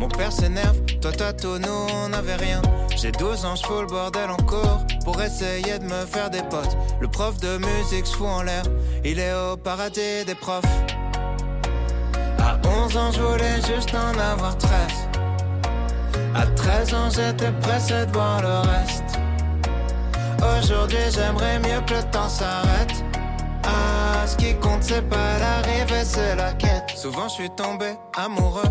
[0.00, 0.80] mon père s'énerve.
[1.02, 2.62] Toi, toi, tout, nous, on n'avait rien.
[2.96, 6.42] J'ai 12 ans, je fous le bordel en cours pour essayer de me faire des
[6.42, 6.76] potes.
[7.00, 8.62] Le prof de musique se fout en l'air,
[9.04, 10.64] il est au paradis des profs.
[12.38, 14.72] À 11 ans, je voulais juste en avoir 13.
[16.34, 19.18] À 13 ans, j'étais pressé de voir le reste.
[20.58, 23.04] Aujourd'hui, j'aimerais mieux que le temps s'arrête.
[23.64, 26.90] Ah, ce qui compte, c'est pas l'arrivée, c'est la quête.
[26.96, 28.70] Souvent, je suis tombé amoureux,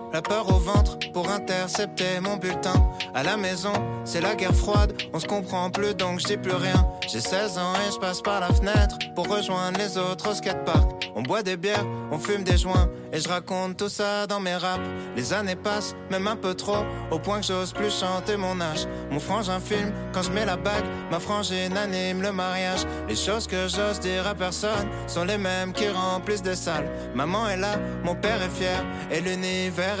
[0.13, 2.73] la peur au ventre pour intercepter mon bulletin.
[3.13, 6.53] À la maison, c'est la guerre froide, on se comprend plus donc je dis plus
[6.53, 6.85] rien.
[7.07, 11.11] J'ai 16 ans et je passe par la fenêtre pour rejoindre les autres au skatepark.
[11.15, 14.55] On boit des bières, on fume des joints et je raconte tout ça dans mes
[14.55, 14.83] raps.
[15.15, 18.87] Les années passent, même un peu trop, au point que j'ose plus chanter mon âge.
[19.11, 22.81] Mon frangin filme quand je mets la bague, ma frangine anime le mariage.
[23.09, 26.89] Les choses que j'ose dire à personne sont les mêmes qui remplissent des salles.
[27.13, 30.00] Maman est là, mon père est fier et l'univers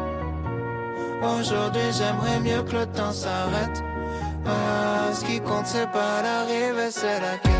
[1.21, 3.83] Aujourd'hui, j'aimerais mieux que le temps s'arrête.
[4.43, 7.51] Ah, ce qui compte, c'est pas l'arrivée, c'est la quête.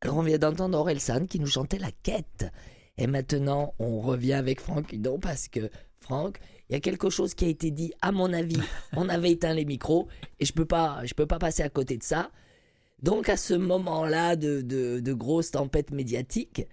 [0.00, 2.46] Alors on vient d'entendre Orelsan qui nous chantait la quête.
[2.96, 5.68] Et maintenant, on revient avec Franck Hudon parce que
[6.00, 6.38] Franck,
[6.70, 8.58] il y a quelque chose qui a été dit, à mon avis,
[8.96, 11.96] on avait éteint les micros et je peux pas, je peux pas passer à côté
[11.96, 12.30] de ça.
[13.02, 16.66] Donc à ce moment-là de, de, de grosse tempête médiatique,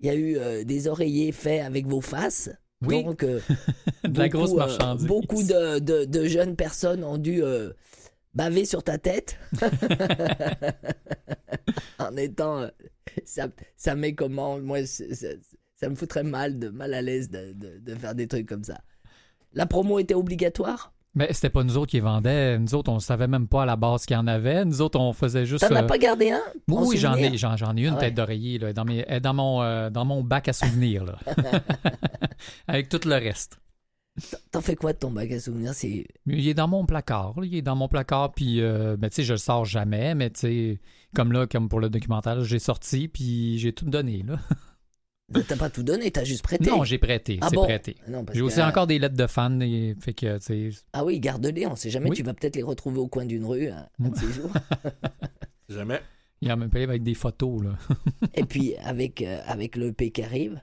[0.00, 2.50] il y a eu euh, des oreillers faits avec vos faces.
[2.84, 3.02] Oui.
[3.04, 3.40] Donc euh,
[4.04, 7.40] De la grosse beaucoup, euh, beaucoup de, de- de jeunes personnes ont dû
[8.34, 9.38] baver sur ta tête
[11.98, 12.68] en étant
[13.24, 14.58] ça, ça met comment?
[14.60, 18.48] Moi ça me foutrait mal de mal à l'aise de, de- de faire des trucs
[18.48, 18.80] comme ça
[19.54, 20.92] la promo était obligatoire?
[21.14, 22.58] Mais c'était pas nous autres qui vendaient.
[22.58, 24.64] Nous autres, on savait même pas à la base qu'il y en avait.
[24.64, 25.68] Nous autres, on faisait juste.
[25.68, 26.40] t'en as euh, pas gardé un?
[26.68, 28.00] Oui, j'en ai, j'en, ai une Ah ouais.
[28.00, 31.04] tête d'oreiller là, dans, mes, est dans, mon, euh, dans mon bac à souvenirs.
[31.04, 31.18] Là.
[32.66, 33.58] Avec tout le reste.
[34.52, 35.74] t'en fais quoi de ton bac à souvenirs?
[35.74, 37.38] C'est Il est dans mon placard.
[37.38, 37.46] là.
[37.46, 40.30] Il est dans mon placard, puis euh, ben, tu sais, je le sors jamais, mais
[40.30, 40.80] tu sais,
[41.14, 44.24] comme là, comme pour le documentaire, j'ai sorti, puis j'ai tout donné.
[44.26, 44.36] Là.
[45.48, 46.68] T'as pas tout donné, t'as juste prêté.
[46.68, 47.38] Non, j'ai prêté.
[47.40, 47.64] Ah c'est bon?
[47.64, 47.96] prêté.
[48.06, 49.60] Parce J'ai aussi euh, encore des lettres de fans.
[49.60, 50.38] Et, fait que,
[50.92, 52.16] Ah oui, garde-les, on sait jamais, Oui.
[52.16, 54.52] tu vas peut-être les retrouver au coin d'une rue un, un de ces jours.
[55.68, 56.00] Jamais.
[56.42, 57.64] il y a même pas avec des photos.
[57.64, 57.78] Là.
[58.34, 60.60] Et puis, avec, euh, avec le P qui arrive,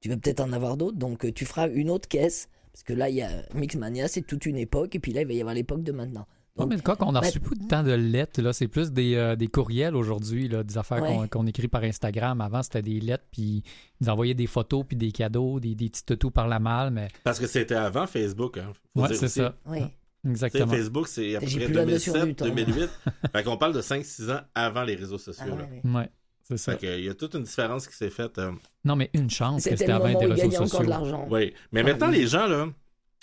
[0.00, 2.48] tu vas peut-être en avoir d'autres, donc euh, tu feras une autre caisse.
[2.72, 5.26] Parce que là, il y a Mixmania, c'est toute une époque, et puis là, il
[5.26, 6.26] va y avoir l'époque de maintenant.
[6.58, 9.14] Donc, mais quoi qu'on a ben- reçu pas tant de lettres, là, c'est plus des,
[9.14, 11.16] euh, des courriels aujourd'hui, là, des affaires Ouais.
[11.28, 12.40] qu'on qu'on écrit par Instagram.
[12.40, 13.62] Avant, c'était des lettres, puis
[14.00, 16.90] ils nous envoyaient des photos, puis des cadeaux, des, des petits toutous par la malle,
[16.90, 18.58] mais Parce que c'était avant Facebook.
[18.58, 18.72] Hein.
[18.94, 19.34] Faut ouais, dire c'est aussi.
[19.40, 19.54] ça.
[19.66, 19.80] oui.
[20.28, 20.66] Exactement.
[20.66, 22.44] Facebook, c'est à peu J'ai près plus la notion du 2007, temps.
[22.54, 22.90] 2008.
[23.32, 25.46] fait qu'on parle de 5-6 ans avant les réseaux Ah, sociaux.
[25.56, 25.64] là.
[25.64, 25.94] ouais, ouais.
[26.00, 26.10] Ouais,
[26.42, 26.72] c'est ça.
[26.72, 28.36] Fait qu'il y a toute une différence qui s'est faite.
[28.38, 28.50] euh,
[28.84, 30.84] Non, mais une chance que C'était avant il réseaux sociaux.
[30.84, 31.26] de l'argent.
[31.30, 31.54] Oui.
[31.70, 32.16] Mais Ah, maintenant, oui.
[32.18, 32.66] les gens, là,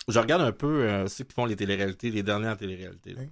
[0.08, 3.14] je regarde un peu euh, ceux qui font les téléréalités, les dernières téléréalités.
[3.14, 3.22] là.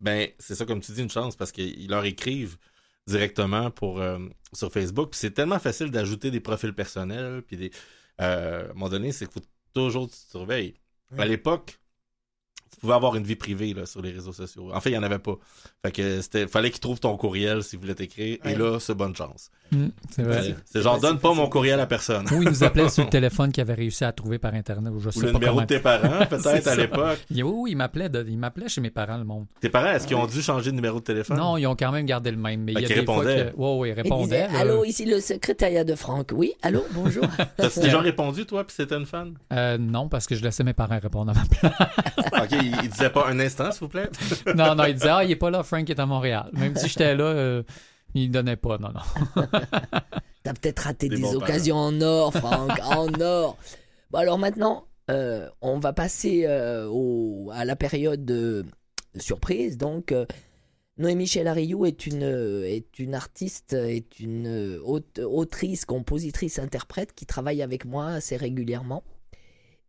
[0.00, 2.56] Ben, c'est ça, comme tu dis, une chance parce qu'ils leur écrivent
[3.06, 4.18] directement pour, euh,
[4.52, 5.10] sur Facebook.
[5.10, 7.42] Puis c'est tellement facile d'ajouter des profils personnels.
[7.42, 7.70] Puis des,
[8.20, 10.74] euh, à un moment donné, c'est qu'il faut toujours que tu te surveilles.
[11.18, 11.78] À l'époque,
[12.72, 14.70] tu pouvais avoir une vie privée là, sur les réseaux sociaux.
[14.74, 15.34] En fait, il n'y en avait pas.
[15.84, 18.38] Fait que c'était fallait qu'ils trouvent ton courriel s'ils voulaient t'écrire.
[18.44, 18.54] Et Oui.
[18.56, 19.50] là, c'est bonne chance.
[19.72, 20.42] Hum, c'est vrai.
[20.42, 21.42] C'est- C'est genre, donne pas facile.
[21.42, 22.26] mon courriel à personne.
[22.32, 24.92] Ou ils nous appelaient sur le téléphone qu'ils avaient réussi à trouver par Internet.
[24.94, 25.62] Ou je Ou sais le pas numéro comment.
[25.62, 26.72] de tes parents, peut-être, ça.
[26.72, 27.18] à l'époque.
[27.30, 28.26] Il- Oui, oui, ils m'appelaient de-
[28.68, 29.46] chez mes parents, le monde.
[29.60, 31.36] Tes parents, est-ce qu'ils ont dû changer de numéro de téléphone?
[31.36, 32.62] Non, ils ont quand même gardé le même.
[32.62, 33.52] Mais Fait il y a des fois répondaient.
[33.52, 33.56] que...
[33.56, 34.42] Ouais, ouais, ils Il répondaient.
[34.56, 36.30] allô, ici le secrétariat de Franck.
[36.34, 37.24] Oui, allô, bonjour.
[37.56, 39.34] T'as-tu déjà répondu, toi, puis c'était une fan?
[39.52, 42.52] Euh, non, parce que je laissais mes parents répondre à ma place.
[42.52, 44.08] ok, il, il disait pas un instant, s'il vous plaît?
[44.54, 46.50] non, non, ils disaient, ah, il est pas là, Frank est à Montréal.
[46.52, 47.62] Même si j'étais là, euh,
[48.14, 48.78] il donnait pas.
[48.78, 49.42] Non, non.
[50.42, 53.56] T'as peut-être raté Des occasions en or, Franck, en or.
[54.10, 58.64] Bon, alors maintenant, euh, on va passer euh, au- à la période de
[59.18, 59.76] surprise.
[59.78, 60.26] Donc, euh,
[60.98, 67.62] Noémie Chelariou est une, est une artiste, est une aute- autrice, compositrice, interprète qui travaille
[67.62, 69.02] avec moi assez régulièrement.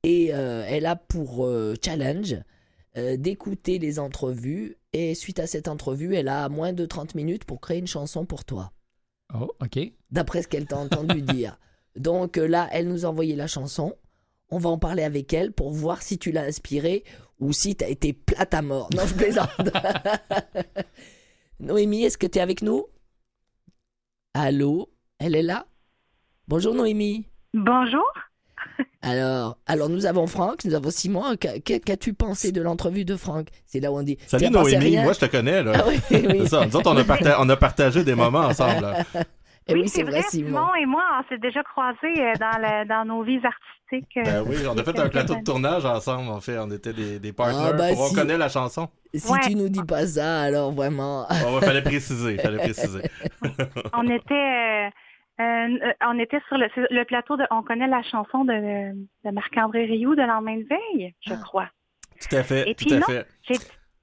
[0.03, 2.35] Et euh, elle a pour euh, challenge
[2.97, 4.77] euh, d'écouter les entrevues.
[4.93, 8.25] Et suite à cette entrevue, elle a moins de 30 minutes pour créer une chanson
[8.25, 8.71] pour toi
[9.33, 9.79] Oh, OK.
[10.11, 11.57] d'après ce qu'elle t'a entendu dire.
[11.95, 13.95] Donc euh, là, elle nous a envoyé la chanson.
[14.49, 17.03] On va en parler avec elle pour voir si tu l'as inspirée
[17.39, 18.89] ou si t'as été plate à mort.
[18.95, 19.49] Non, je plaisante.
[21.59, 22.85] Noémie, est-ce que tu es avec nous?
[24.33, 24.89] Allô?
[25.19, 25.65] Elle est là?
[26.47, 27.25] Bonjour Noémie.
[27.53, 28.05] Bonjour.
[29.01, 31.35] Alors, alors nous avons Franck, nous avons Simon.
[31.39, 33.47] Qu'a- qu'a- Qu'as-tu pensé de l'entrevue de Franck?
[33.65, 34.17] C'est là où on dit.
[34.27, 35.73] Salut Noémie, moi je te connais, là.
[35.75, 36.19] Ah oui, oui.
[36.43, 38.81] C'est ça, nous autres, on a, parta- on a partagé des moments ensemble.
[38.81, 39.03] là.
[39.65, 40.47] Eh oui, c'est vrai, Simon.
[40.49, 44.17] Simon et moi, on s'est déjà croisés euh, dans, le- dans nos vies artistiques.
[44.17, 44.23] euh.
[44.23, 46.57] Ben oui, on a fait un plateau de tournage ensemble, en fait.
[46.57, 48.13] On était des, des partners Ah, bah, pour On si.
[48.13, 48.89] connaît la chanson.
[49.15, 49.39] Si Ouais.
[49.41, 51.25] tu nous dis pas ça, alors vraiment.
[51.45, 53.03] Bon, ouais, fallait préciser, fallait préciser.
[53.93, 54.89] on était euh,
[55.43, 58.53] euh, on était sur le, plateau de On connaît la chanson de,
[59.23, 61.39] de Marc-André Rioux de Lendemain de veille, je Ah.
[61.43, 61.69] crois.
[62.29, 63.27] Tout à fait, Et tout puis à non, fait.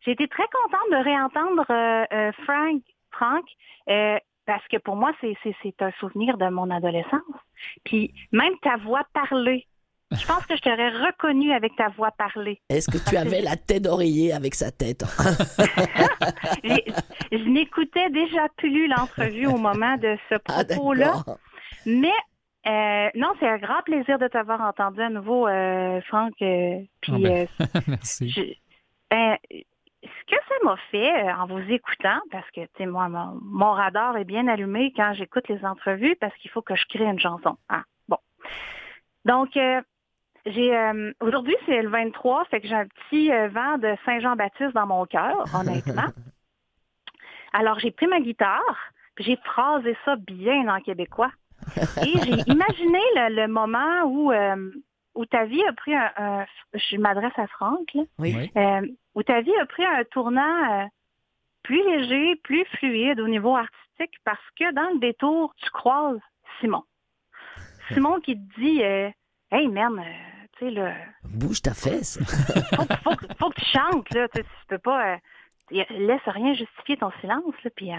[0.02, 3.44] J'ai été très contente de réentendre euh, euh, Frank, Frank
[3.88, 7.20] euh, parce que pour moi, c'est un souvenir de mon adolescence.
[7.84, 9.66] Puis même ta voix parlée,
[10.12, 12.60] je pense que je t'aurais reconnu avec ta voix parlée.
[12.68, 15.04] Est-ce que tu avais la tête d'oreiller avec sa tête?
[17.32, 21.12] Je n'écoutais déjà plus l'entrevue au moment de ce Ah, propos-là.
[21.86, 22.12] Mais
[22.66, 26.32] euh, non, c'est un grand plaisir de t'avoir entendu à nouveau, euh, Franck.
[26.42, 28.30] euh, puis, Ah ben, euh, Merci.
[28.30, 28.54] je-
[29.10, 29.36] ben,
[30.02, 33.72] ce que ça m'a fait en vous écoutant, parce que tu sais, moi, mon, mon
[33.72, 37.20] radar est bien allumé quand j'écoute les entrevues, parce qu'il faut que je crée une
[37.20, 37.56] chanson.
[37.68, 37.84] hein.
[38.08, 38.18] Bon.
[39.24, 39.80] Donc, euh,
[40.46, 44.72] j'ai euh, aujourd'hui, c'est le 23, fait que j'ai un petit euh, vent de Saint-Jean-Baptiste
[44.74, 46.08] dans mon cœur, honnêtement.
[47.52, 48.76] Alors, j'ai pris ma guitare,
[49.14, 51.30] puis j'ai phrasé ça bien en québécois.
[52.02, 54.70] Et j'ai imaginé le, le moment où, euh,
[55.14, 56.10] où ta vie a pris un...
[56.16, 58.34] un- je m'adresse à Franck, là, Oui.
[58.36, 58.50] Oui.
[58.56, 60.84] euh, où ta vie a pris un tournant euh,
[61.64, 66.20] plus léger, plus fluide au niveau artistique, parce que dans le détour, tu croises
[66.60, 66.84] Simon.
[67.92, 69.10] Simon qui te dit euh,
[69.50, 70.02] Hey man, euh,
[70.60, 70.94] tu sais, là,
[71.24, 72.18] Bouge ta fesse.
[72.76, 74.28] faut, que- faut, que- faut que tu chantes, là.
[74.28, 75.14] Tu, peux pas.
[75.14, 75.16] euh,
[75.90, 77.70] laisse rien justifier ton silence, là.
[77.74, 77.96] Puis, euh,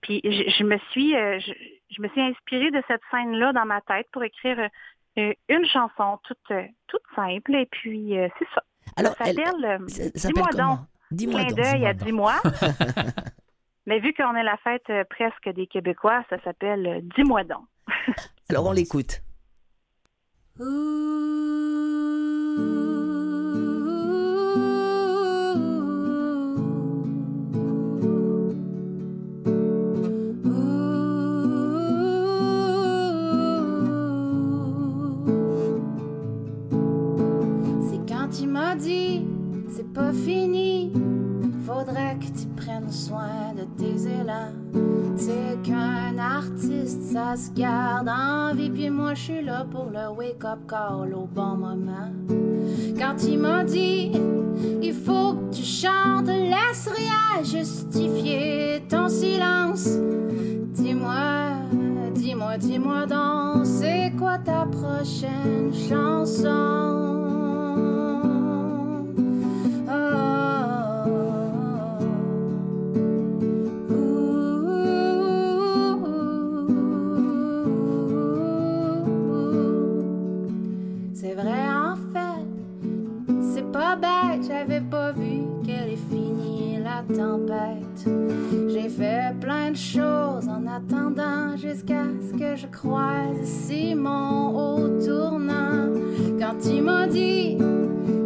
[0.00, 1.52] puis je, je me suis, euh, je,
[1.96, 4.58] je me suis inspirée de cette scène-là dans ma tête pour écrire
[5.18, 7.54] euh, une chanson toute, euh, toute simple.
[7.54, 8.62] Et puis, euh, c'est ça.
[8.96, 10.78] Alors, ça elle, s'appelle Dis-moi donc.
[11.10, 11.56] Dis-moi Clin donc.
[11.56, 12.34] d'œil à dis-moi.
[13.86, 17.64] Mais vu qu'on est la fête euh, presque des Québécois, ça s'appelle euh, Dis-moi donc.
[18.48, 19.20] Alors, on l'écoute.
[20.60, 21.53] Ooh.
[39.94, 40.92] Pas fini.
[41.66, 44.52] Faudrait que tu prennes soin de tes élans.
[45.16, 48.70] C'est qu'un artiste, ça se garde en vie.
[48.70, 52.10] Puis moi, je suis là pour le wake-up call au bon moment.
[52.98, 54.12] Quand il m'a dit,
[54.82, 59.88] il faut que tu chantes, laisse rien justifier ton silence.
[60.74, 61.52] Dis-moi,
[62.14, 67.04] dis-moi, dis-moi donc, c'est quoi ta prochaine chanson?
[92.56, 95.88] Je croise Simon au tournant.
[96.38, 97.58] Quand il m'a dit,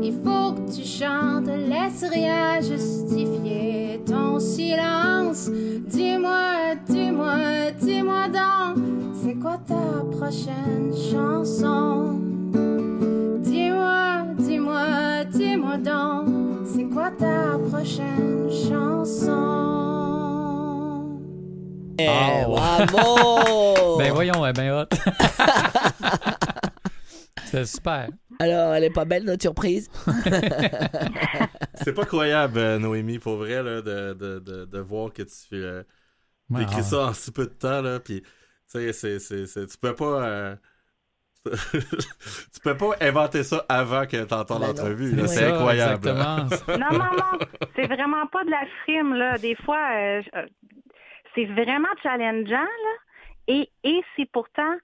[0.02, 5.48] il faut que tu chantes, laisse rien justifier ton silence.
[5.86, 8.84] Dis-moi, dis-moi, dis-moi donc,
[9.22, 12.20] c'est quoi ta prochaine chanson?
[13.40, 16.26] Dis-moi, dis-moi, dis-moi donc,
[16.66, 19.67] c'est quoi ta prochaine chanson?
[21.98, 22.54] Eh, Oh.
[22.56, 23.98] bravo!
[24.02, 24.86] Ben voyons, elle est bien hot.
[27.44, 28.08] C'était super.
[28.40, 29.90] Alors, elle est pas belle notre surprise?
[31.74, 35.54] C'est pas croyable, euh, Noémie, pour vrai, là, de, de, de, de voir que tu
[35.54, 35.82] euh,
[36.60, 36.82] écris ah.
[36.82, 38.28] ça en si peu de temps, là, puis, tu
[38.66, 40.24] sais, c'est, c'est, c'est- tu peux pas...
[40.26, 40.56] euh,
[41.46, 44.72] tu peux pas inventer ça avant que t'entends Ben non.
[44.74, 46.08] l'entrevue, C'est incroyable.
[46.08, 46.44] Exactement.
[46.78, 47.38] Non, non, non.
[47.74, 49.38] C'est vraiment pas de la frime, là.
[49.38, 50.46] Des fois, je- euh,
[51.34, 52.94] c'est vraiment challengeant, là.
[53.48, 54.74] Et, et c'est pourtant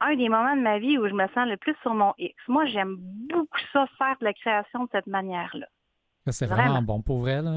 [0.00, 2.34] un des moments de ma vie où je me sens le plus sur mon X.
[2.48, 5.66] Moi, j'aime beaucoup ça, faire de la création de cette manière-là.
[6.30, 6.62] C'est Vraiment.
[6.64, 7.56] vraiment bon pour vrai, là.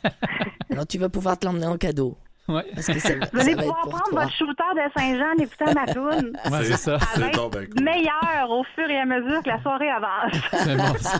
[0.70, 2.18] Alors, tu vas pouvoir te l'emmener en cadeau.
[2.48, 4.24] Ouais, Parce que ça, va- Vous allez pouvoir prendre toi.
[4.24, 6.32] votre shooter de Saint-Jean en écoutant ma toune.
[6.52, 6.98] ouais c'est ça.
[7.14, 7.82] C'est cool.
[7.82, 10.34] meilleure au fur et à mesure que la soirée avance.
[10.52, 11.18] C'est bon, ça.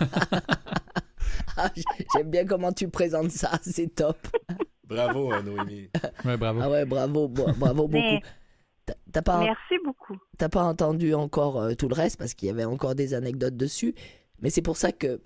[1.57, 1.69] Ah,
[2.15, 4.19] J'aime bien comment tu présentes ça, c'est top.
[4.89, 5.89] Bravo, euh, Noémie.
[6.25, 6.61] Ouais, bravo.
[6.63, 7.93] Ah ouais, bravo, bravo beaucoup.
[8.03, 8.21] Mais-
[8.87, 10.17] T'as- T'as pas, Merci beaucoup.
[10.37, 13.57] t'as pas entendu encore euh, tout le reste parce qu'il y avait encore des anecdotes
[13.57, 13.95] dessus.
[14.41, 15.23] Mais c'est pour ça que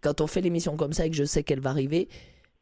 [0.00, 2.08] quand on fait l'émission comme ça et que je sais qu'elle va arriver,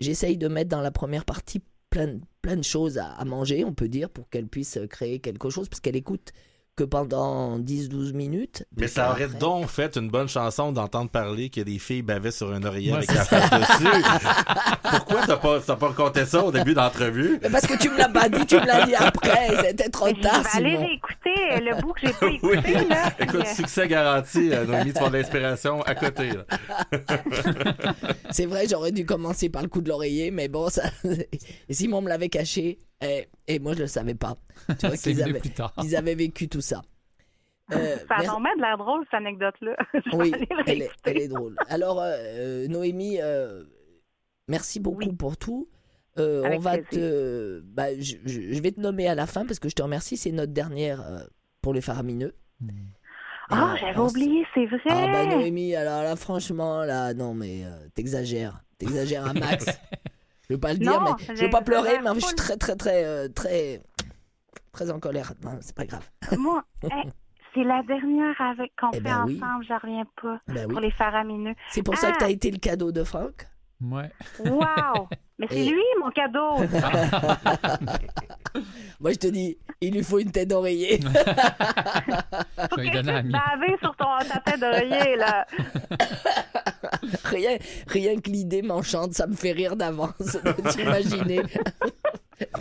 [0.00, 3.64] j'essaye de mettre dans la première partie plein, de- plein de choses à, à manger,
[3.64, 6.32] on peut dire, pour qu'elle puisse créer quelque chose, parce qu'elle écoute
[6.80, 8.64] que pendant 10-12 minutes.
[8.76, 12.30] Mais ça aurait après- donc fait une bonne chanson d'entendre parler que des filles bavaient
[12.30, 13.92] sur un oreiller Ouais, avec la face dessus.
[14.90, 17.38] Pourquoi t'as pas, t'as pas raconté ça au début d'entrevue?
[17.42, 20.06] Mais parce que tu me l'as pas dit, tu me l'as dit après, c'était trop
[20.06, 20.46] Mais Je tard.
[20.50, 20.80] Simon.
[20.80, 22.54] réécouter le bout que j'ai pas Oui.
[22.54, 22.84] écouté.
[22.88, 26.30] Là, puis, Écoute, euh, succès garanti, euh, Noémie, tu vas avoir de l'inspiration à côté.
[26.30, 26.44] là.
[28.30, 30.82] C'est vrai, j'aurais dû commencer par le coup de l'oreiller, mais bon, ça...
[31.68, 34.34] Simon me l'avait caché, et, et moi je le savais pas.
[34.78, 35.72] Tu vois qu'ils avaient, plus tard.
[35.82, 36.82] ils avaient vécu tout ça.
[37.72, 39.76] Euh, ça a vraiment de l'air drôle, cette anecdote-là.
[40.14, 40.90] Oui, elle est, réécouter.
[41.04, 41.54] elle est drôle.
[41.68, 43.62] Alors, euh, euh, Noémie, euh,
[44.48, 45.12] merci beaucoup Oui.
[45.14, 45.68] pour tout.
[46.18, 46.88] Euh, on va plaisir.
[46.90, 49.82] te, bah, je, je- je vais te nommer à la fin parce que je te
[49.82, 50.16] remercie.
[50.16, 51.20] C'est notre dernière euh,
[51.62, 52.34] pour les faramineux.
[53.50, 54.80] Ah, Euh, j'avais oublié, c'est vrai.
[54.86, 59.66] Ah bah Noémie, alors là franchement là non mais euh, t'exagères, t'exagères un max.
[60.50, 62.56] Je veux pas le dire Non, mais je veux pas pleurer mais je suis très
[62.56, 63.80] très très euh, très
[64.72, 65.32] très en colère.
[65.44, 66.06] Non, c'est pas grave.
[66.38, 67.10] Moi, hey,
[67.54, 69.40] c'est la dernière avec qu'on Eh fait ben oui.
[69.42, 70.40] ensemble, j'en reviens pas.
[70.48, 70.72] Ben oui.
[70.72, 71.54] Pour les faramineux.
[71.70, 72.20] C'est pour ça que Ah.
[72.22, 73.46] t'as été le cadeau de Franck.
[73.80, 74.10] Ouais.
[74.44, 75.08] Wow!
[75.38, 76.58] Mais c'est Et- lui, mon cadeau!
[79.00, 81.00] Moi je te dis, il lui faut une tête d'oreiller.
[81.00, 81.08] Je
[82.76, 83.22] vais lui donner.
[83.22, 85.46] Bavé sur ton, ta tête d'oreiller, là.
[87.24, 90.36] rien, rien que l'idée m'enchante, ça me fait rire d'avance.
[90.72, 91.42] T'imaginer.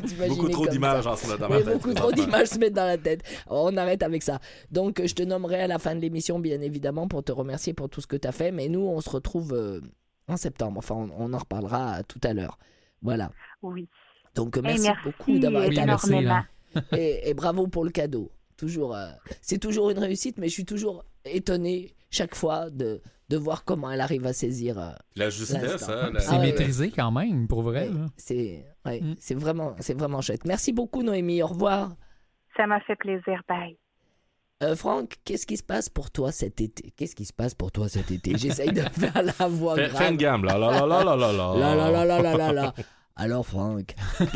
[0.05, 1.73] T'imaginer Beaucoup trop d'images moment dans Oui, ma tête.
[1.73, 3.21] beaucoup trop d'images se mettent dans la tête.
[3.47, 4.39] On arrête avec ça.
[4.71, 7.89] Donc, je te nommerai à la fin de l'émission, bien évidemment, pour te remercier pour
[7.89, 8.51] tout ce que tu as fait.
[8.51, 9.79] Mais nous, on se retrouve euh,
[10.27, 10.79] en septembre.
[10.79, 12.57] Enfin, on, on en reparlera tout à l'heure.
[13.01, 13.31] Voilà.
[13.61, 13.87] Oui.
[14.35, 16.45] Donc, merci, merci beaucoup d'avoir Oui, été là.
[16.91, 18.31] Et, et bravo pour le cadeau.
[18.57, 19.07] Toujours, euh,
[19.41, 23.91] c'est toujours une réussite, mais je suis toujours étonné chaque fois de, de voir comment
[23.91, 24.80] elle arrive à saisir.
[24.80, 27.88] euh, La justesse, hein, la- C'est Ah ouais, maîtrisé quand même, pour vrai.
[27.89, 28.05] ouais, là.
[28.17, 29.15] c'est ouais, Mm.
[29.19, 30.45] c'est vraiment, c'est vraiment chouette.
[30.45, 31.41] Merci beaucoup, Noémie.
[31.43, 31.95] Au revoir.
[32.57, 33.41] Ça m'a fait plaisir.
[33.47, 33.77] Bye.
[34.61, 36.91] Euh, Franck, qu'est-ce qui se passe pour toi cet été?
[36.91, 38.38] Qu'est-ce qui se passe pour toi cet été?
[38.38, 39.95] J'essaye de faire la voix grave.
[39.95, 41.55] fais une gamme, là, là, là, là, là, là, là.
[41.75, 42.73] La la la la la.
[43.15, 43.95] Alors Franck,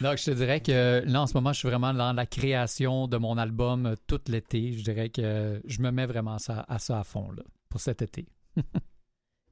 [0.00, 3.08] Donc, je te dirais que là, en ce moment, je suis vraiment dans la création
[3.08, 4.72] de mon album euh, tout l'été.
[4.72, 8.26] Je dirais que je me mets vraiment à ça à fond là, pour cet été.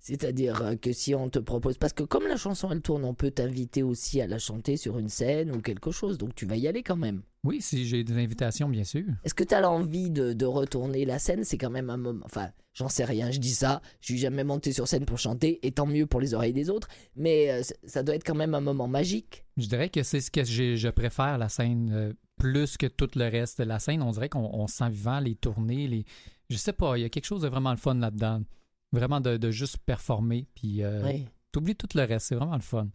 [0.07, 3.15] C'est-à-dire euh, que si on te propose, parce que comme la chanson elle tourne, on
[3.15, 6.57] peut t'inviter aussi à la chanter sur une scène ou quelque chose, donc tu vas
[6.57, 7.23] y aller quand même.
[7.43, 9.05] Oui, si j'ai des invitations, bien sûr.
[9.25, 11.43] Est-ce que tu as l'envie de, de retourner la scène?
[11.43, 12.21] C'est quand même un moment.
[12.27, 13.81] Enfin, j'en sais rien, je dis ça.
[14.03, 16.69] Je suis jamais monté sur scène pour chanter, et tant mieux pour les oreilles des
[16.69, 16.89] autres.
[17.17, 19.47] Mais euh, ça doit être quand même un moment magique.
[19.57, 23.09] Je dirais que c'est ce que j'ai- je préfère, la scène, euh, plus que tout
[23.17, 23.61] le reste.
[23.61, 26.05] La scène, on dirait qu'on on se sent vivant, les tournées, les...
[26.51, 28.43] Je sais pas, il y a quelque chose de vraiment le fun là-dedans.
[28.95, 31.27] Vraiment de, de juste performer, puis euh, Oui.
[31.53, 32.89] t'oublies tout le reste, c'est vraiment le fun.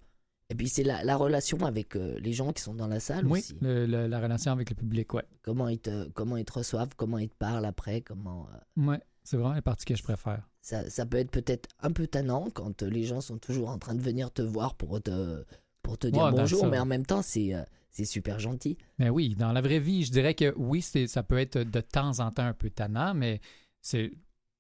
[0.52, 3.28] Et puis c'est la, la relation avec euh, les gens qui sont dans la salle
[3.28, 3.56] Oui, aussi.
[3.62, 5.24] le- la relation avec le public, ouais.
[5.44, 8.48] Comment ils te comment ils te reçoivent, comment ils te parlent après, comment.
[8.52, 10.48] euh, Ouais, c'est vraiment la partie que je préfère.
[10.62, 13.78] ça, ça peut être peut-être un peu tannant quand euh, les gens sont toujours en
[13.78, 15.46] train de venir te voir pour te,
[15.84, 18.78] pour te dire Ouais, ben bonjour, mais en même temps, c'est euh, c'est super gentil.
[18.98, 22.20] Mais oui, dans la vraie vie, je dirais que oui, ça peut être de temps
[22.22, 23.40] en temps un peu tannant, mais
[23.82, 24.12] c'est,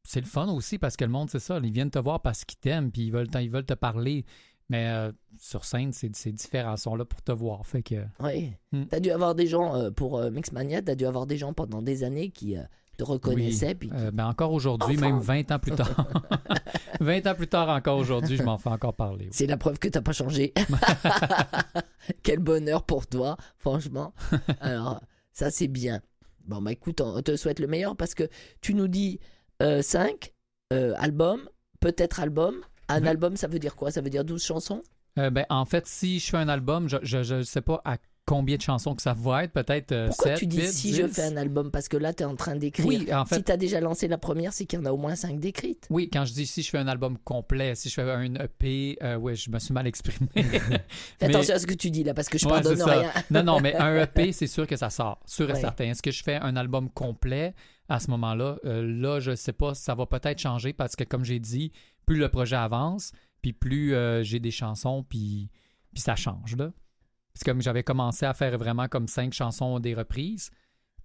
[0.10, 2.44] c'est le fun aussi parce que le monde, c'est ça, ils viennent te voir parce
[2.44, 4.26] qu'ils t'aiment, puis ils veulent, ils veulent te parler.
[4.68, 6.74] Mais euh, sur scène, c'est, c'est différent.
[6.74, 7.64] Ils sont là pour te voir.
[7.68, 8.52] Fait que, Oui.
[8.72, 8.86] Hmm.
[8.86, 11.84] T'as dû avoir des gens, euh, pour euh, Mixmania, t'as dû avoir des gens pendant
[11.84, 12.56] des années qui
[12.98, 13.76] te reconnaissaient.
[13.76, 13.92] Puis...
[14.12, 15.12] ben encore aujourd'hui, Enfin!
[15.12, 16.08] même 20 ans plus tard.
[17.02, 19.26] 20 ans plus tard, encore aujourd'hui, je m'en fais encore parler.
[19.26, 19.32] oui.
[19.32, 20.56] C'est la preuve que t'as pas changé.
[22.24, 24.16] Quel bonheur pour toi, franchement.
[24.60, 25.02] Alors,
[25.34, 26.02] ça c'est bien.
[26.48, 28.28] Bon, bah écoute, on te souhaite le meilleur parce que
[28.60, 29.20] tu nous dis
[29.62, 30.32] 5
[30.98, 31.50] albums,
[31.80, 32.56] peut-être album.
[32.88, 33.08] Un Mhm.
[33.08, 33.92] album, ça veut dire quoi?
[33.92, 34.82] Ça veut dire 12 chansons?
[35.18, 38.58] Euh, ben, en fait, si je fais un album, je ne sais pas à combien
[38.58, 41.04] de chansons que ça va être, peut-être euh, Pourquoi 7, tu dis 8, si je
[41.04, 41.14] 10?
[41.16, 41.72] fais un album?
[41.72, 42.86] Parce que là, tu es en train d'écrire.
[42.88, 44.92] Oui, en fait, Si tu as déjà lancé la première, c'est qu'il y en a
[44.92, 45.88] au moins 5 décrites.
[45.90, 48.98] Oui, quand je dis si je fais un album complet, si je fais un EP,
[49.04, 50.30] euh, oui, je me suis mal exprimé.
[50.36, 50.44] Fais
[51.22, 53.12] Mais- attention à ce que tu dis là, parce que je Ouais, pardonne rien.
[53.32, 55.60] non, non, mais un EP, c'est sûr que ça sort, sûr et Ouais.
[55.60, 55.86] certain.
[55.86, 57.54] Est-ce que je fais un album complet?
[57.90, 58.58] À ce moment-là?
[58.66, 61.72] Euh, là, je sais pas, ça va peut-être changer parce que, comme j'ai dit,
[62.06, 63.12] plus le projet avance,
[63.42, 65.50] puis plus euh, j'ai des chansons, puis,
[65.94, 66.72] puis ça change, là.
[67.34, 70.52] Parce que comme j'avais commencé à faire vraiment comme cinq chansons des reprises,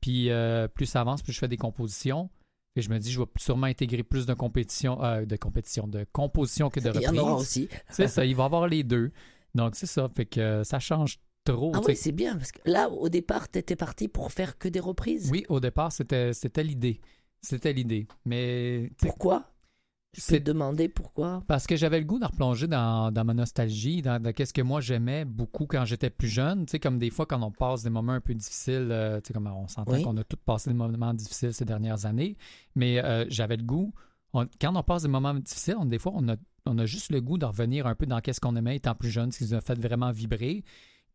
[0.00, 2.30] puis euh, plus ça avance, plus je fais des compositions.
[2.76, 6.04] Et je me dis, je vais sûrement intégrer plus de compétition, euh, de compétition, de
[6.12, 7.46] composition que de Il y en aura reprises.
[7.46, 7.68] aussi.
[7.88, 9.12] C'est ça, il va y avoir les deux.
[9.54, 10.08] Donc, c'est ça.
[10.08, 11.72] Fait que ça change trop.
[11.74, 14.58] Ah tu oui, c'est bien, parce que là, au départ, tu étais parti pour faire
[14.58, 15.30] que des reprises.
[15.30, 17.00] Oui, au départ, c'était c'était l'idée.
[17.40, 18.06] C'était l'idée.
[18.24, 19.44] Mais Pourquoi?
[20.16, 21.42] Je peux c'est te demander pourquoi?
[21.48, 24.62] parce que j'avais le goût de replonger dans, dans ma nostalgie, dans, dans qu'est-ce que
[24.62, 26.66] moi j'aimais beaucoup quand j'étais plus jeune.
[26.66, 29.26] Tu sais, comme des fois, quand on passe des moments un peu difficiles, euh, tu
[29.28, 30.02] sais, comme on s'entend Oui.
[30.04, 32.36] qu'on a tous passé des moments difficiles ces dernières années.
[32.76, 33.92] Mais euh, j'avais le goût.
[34.34, 36.36] on- quand on passe des moments difficiles, on- des fois, on a,
[36.66, 39.10] on a juste le goût de revenir un peu dans qu'est-ce qu'on aimait étant plus
[39.10, 40.62] jeune, ce qui nous a fait vraiment vibrer.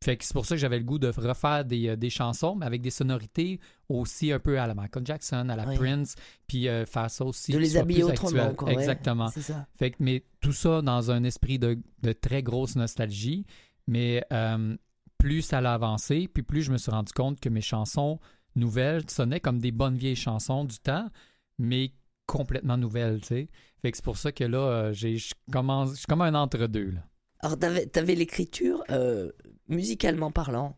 [0.01, 2.55] Fait que c'est pour ça que j'avais le goût de refaire des, euh, des chansons,
[2.55, 5.75] mais avec des sonorités aussi un peu à la Michael Jackson, à la Oui.
[5.77, 6.15] Prince,
[6.47, 7.51] puis euh, faire ça aussi.
[7.51, 8.71] De les habiller autrement, quoi.
[8.71, 9.27] Exactement.
[9.27, 9.67] Ça.
[9.75, 13.45] Fait que, mais tout ça dans un esprit de, de très grosse nostalgie.
[13.87, 14.77] Mais euh,
[15.17, 18.19] plus ça a avancé, puis plus je me suis rendu compte que mes chansons
[18.55, 21.09] nouvelles sonnaient comme des bonnes vieilles chansons du temps,
[21.57, 21.91] mais
[22.27, 23.49] complètement nouvelles, tu sais.
[23.81, 26.35] Fait que c'est pour ça que là, euh, j'ai, je commence, je suis comme un
[26.35, 27.01] entre-deux, là.
[27.41, 27.65] Alors, tu
[27.99, 29.31] avais, l'écriture, euh,
[29.69, 30.77] musicalement parlant.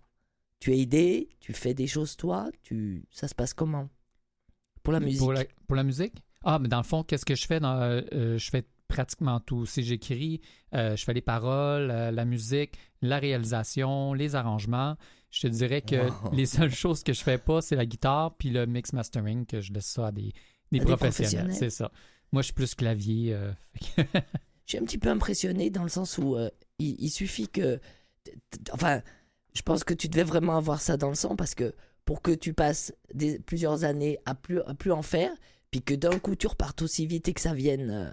[0.60, 3.06] Tu es aidé, tu fais des choses toi, tu...
[3.12, 3.89] ça se passe comment?
[4.84, 5.20] Pour la musique.
[5.20, 6.14] Pour la, pour la musique?
[6.44, 7.60] Ah, mais dans le fond, qu'est-ce que je fais?
[7.60, 9.66] Dans, euh, je fais pratiquement tout.
[9.66, 10.42] Si j'écris,
[10.74, 14.98] euh, je fais les paroles, euh, la musique, la réalisation, les arrangements.
[15.30, 16.34] Je te dirais que Wow.
[16.34, 19.62] les seules choses que je fais pas, c'est la guitare puis le mix mastering, que
[19.62, 20.34] je laisse ça à des,
[20.72, 21.46] des À professionnels.
[21.46, 21.56] professionnels.
[21.56, 21.92] C'est ça.
[22.32, 23.36] Moi, je suis plus clavier.
[24.66, 26.38] Je suis un petit peu impressionné dans le sens où
[26.80, 27.80] il, il suffit que.
[28.72, 29.01] Enfin,
[29.53, 31.74] je pense que tu devais vraiment avoir ça dans le sang parce que
[32.05, 35.32] pour que tu passes des, plusieurs années à plus, à plus en faire,
[35.72, 37.89] puis que d'un coup tu repartes aussi vite et que ça vienne.
[37.89, 38.11] euh,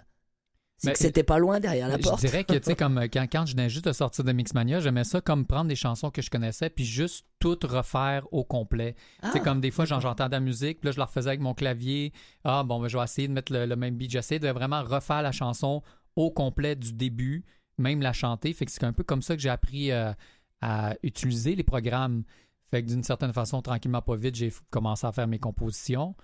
[0.80, 2.20] c'est que c'était pas loin derrière la je porte.
[2.20, 4.78] dirais que, tu sais, comme euh, quand, quand je venais juste de sortir de Mixmania,
[4.78, 8.94] j'aimais ça comme prendre des chansons que je connaissais puis juste tout refaire au complet.
[9.20, 11.40] Ah, Tu sais, comme des fois, j'entendais la musique, puis là, je la refaisais avec
[11.40, 12.12] mon clavier.
[12.44, 14.12] Ah, bon, ben, je vais essayer de mettre le, le même beat.
[14.12, 15.82] J'essaie de vraiment refaire la chanson
[16.14, 17.44] au complet du début,
[17.78, 18.52] même la chanter.
[18.52, 20.12] Fait que c'est un peu comme ça que j'ai appris euh,
[20.60, 22.24] à utiliser les programmes.
[22.70, 26.14] Fait que d'une certaine façon, tranquillement, pas vite, j'ai commencé à faire mes compositions.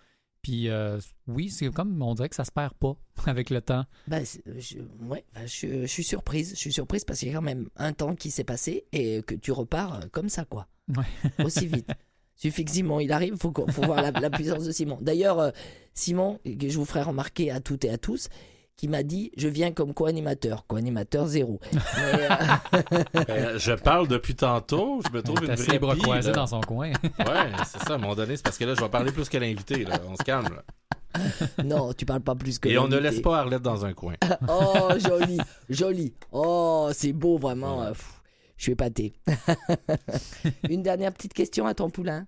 [0.42, 2.96] Puis euh, oui, c'est comme, on dirait que ça se perd pas
[3.26, 3.84] avec le temps.
[4.06, 4.24] Ben,
[4.58, 6.50] je, ouais, ben, je, je suis surprise.
[6.50, 9.22] Je suis surprise parce qu'il y a quand même un temps qui s'est passé et
[9.22, 10.66] que tu repars euh, comme ça, quoi.
[10.94, 11.06] Ouais.
[11.44, 11.88] Aussi vite.
[12.36, 14.98] Suffit que Simon il arrive, faut, faut voir la, la puissance de Simon.
[15.00, 15.52] D'ailleurs,
[15.94, 18.28] Simon, que je vous ferai remarquer à toutes et à tous,
[18.76, 20.66] qui m'a dit Je viens comme co-animateur.
[20.66, 21.60] Co-animateur zéro.
[21.72, 22.28] Mais,
[23.30, 26.90] euh, je parle depuis tantôt, je me trouve une vraie bras croisés dans son coin.
[27.18, 29.28] Ouais, c'est ça, à un moment donné, c'est parce que là, je vais parler plus
[29.28, 30.00] que l'invité, là.
[30.08, 30.62] On se calme, là.
[31.64, 34.14] non, tu parles pas plus que Et on ne laisse pas Arlette dans un coin.
[34.48, 36.12] Oh, joli, joli.
[36.32, 37.86] Oh, c'est beau, vraiment.
[37.86, 38.20] pff,
[38.56, 39.14] je suis épaté.
[40.68, 42.26] Une dernière petite question à ton poulain.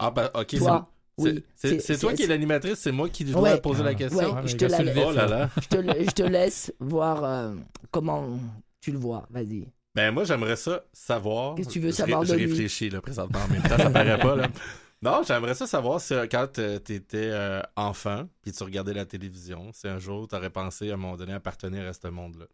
[0.00, 0.46] Ah, ben, ok.
[0.50, 1.44] c'est- Toi, c'est- oui.
[1.56, 3.60] C'est toi qui es l'animatrice, c'est moi qui dois Ouais.
[3.60, 3.94] poser la Ah.
[3.94, 4.18] question.
[4.18, 5.04] Ouais, Ah, je te la laisse.
[5.06, 5.50] Oh là là.
[5.62, 7.54] Je te, la- je te laisse voir euh,
[7.90, 8.38] comment
[8.80, 9.26] tu le vois.
[9.30, 9.66] Vas-y.
[9.94, 11.54] Ben moi j'aimerais ça savoir.
[11.56, 12.46] Qu'est-ce que tu veux Je savoir ré- de Je lui?
[12.50, 14.48] réfléchis là présentement en même temps, ça paraît pas là.
[15.00, 19.70] Non, j'aimerais ça savoir si quand euh, t'étais euh, enfant puis tu regardais la télévision,
[19.72, 22.46] si un jour t'aurais pensé à un moment donné appartenir à ce monde-là.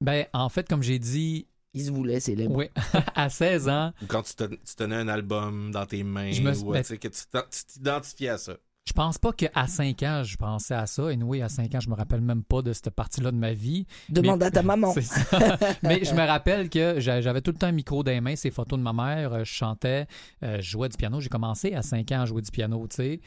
[0.00, 2.66] Ben, en fait, comme j'ai dit, Il se voulait, c'est les oui,
[3.14, 6.42] à 16 ans, Ou quand tu, te- tu tenais un album dans tes mains, Je
[6.42, 8.56] me- ou euh, ben- que tu t'identifiais à ça.
[8.84, 11.10] je pense pas qu'à 5 ans, je pensais à ça.
[11.10, 13.54] Et oui, à 5 ans, je me rappelle même pas de cette partie-là de ma
[13.54, 13.86] vie.
[14.10, 14.92] Demande Mais- à ta maman.
[14.94, 15.58] C'est ça.
[15.82, 18.36] Mais je me rappelle que j'a- j'avais tout le temps un micro dans les mains,
[18.36, 19.32] ces photos de ma mère.
[19.32, 20.06] euh, Je chantais,
[20.44, 21.20] euh, je jouais du piano.
[21.20, 23.20] J'ai commencé à 5 ans à jouer du piano, tu sais.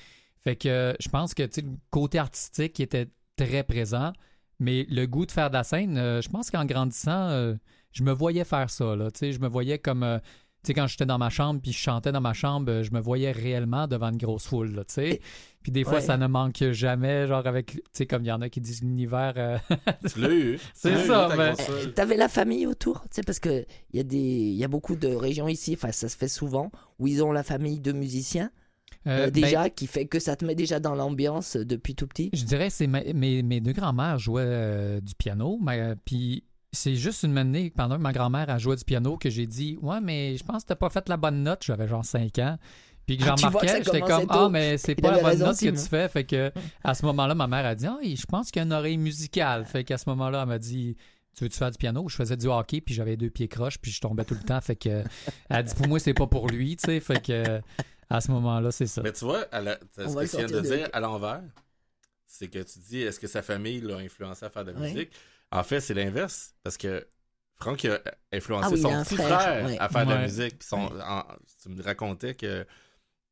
[0.44, 1.50] Fait que je pense que le
[1.90, 4.14] côté artistique était très présent.
[4.60, 7.56] Mais le goût de faire de la scène, je pense qu'en grandissant, euh,
[7.96, 8.96] je me voyais faire ça.
[8.96, 10.04] Là, tu sais, je me voyais comme.
[10.04, 10.20] euh,
[10.64, 12.92] tu sais, quand j'étais dans ma chambre puis je chantais dans ma chambre, euh, je
[12.92, 15.22] me voyais réellement devant une grosse foule, là, tu sais.
[15.62, 16.02] Puis des fois, Ouais.
[16.02, 18.82] ça ne manque jamais, genre avec, tu sais, comme il y en a qui disent
[18.82, 19.34] l'univers.
[19.38, 19.58] euh,
[20.12, 20.60] Tu l'as eu.
[20.74, 21.94] C'est eu, ça, foule.
[21.94, 24.68] T'avais la famille autour, tu sais, parce que il y a des, il y a
[24.68, 27.92] beaucoup de régions ici, enfin ça se fait souvent, où ils ont la famille de
[27.92, 28.50] musiciens
[29.08, 32.32] euh, ben, déjà, qui fait que ça te met déjà dans l'ambiance depuis tout petit.
[32.34, 36.44] Je dirais c'est ma- mes, mes deux grands-mères jouaient euh, du piano, mais, euh, puis
[36.76, 39.78] c'est juste une année pendant que ma grand-mère a joué du piano que j'ai dit
[39.82, 42.58] ouais mais je pense que t'as pas fait la bonne note, j'avais genre 5 ans.
[43.08, 45.60] Puis que Ah, j'en ça remarquais, j'étais comme ah mais c'est pas la bonne note
[45.60, 46.52] que tu fais, fait que
[46.84, 48.98] à ce moment-là ma mère a dit ah je pense qu'il y a une oreille
[48.98, 50.96] musicale, fait qu'à ce moment-là elle m'a dit
[51.36, 52.08] tu veux-tu faire du piano?
[52.08, 54.62] Je faisais du hockey, puis j'avais deux pieds croches, puis je tombais tout le temps.
[54.62, 55.04] Fait que,
[55.50, 57.00] elle dit, pour moi, c'est pas pour lui, tu sais.
[57.02, 57.62] Fait que,
[58.10, 59.02] à ce moment-là, c'est ça.
[59.02, 61.44] Mais tu vois, On ce va que tu viens de dire à l'envers,
[62.26, 65.12] c'est que tu dis est-ce que sa famille l'a influencé à faire de la musique?
[65.58, 66.54] En fait, c'est l'inverse.
[66.64, 67.06] Parce que
[67.56, 68.00] Franck a
[68.34, 69.78] influencé Ah oui, son petit frère, frère, ouais.
[69.80, 70.60] à faire de la musique.
[70.60, 71.24] Puis son- en-
[71.62, 72.66] tu me racontais que,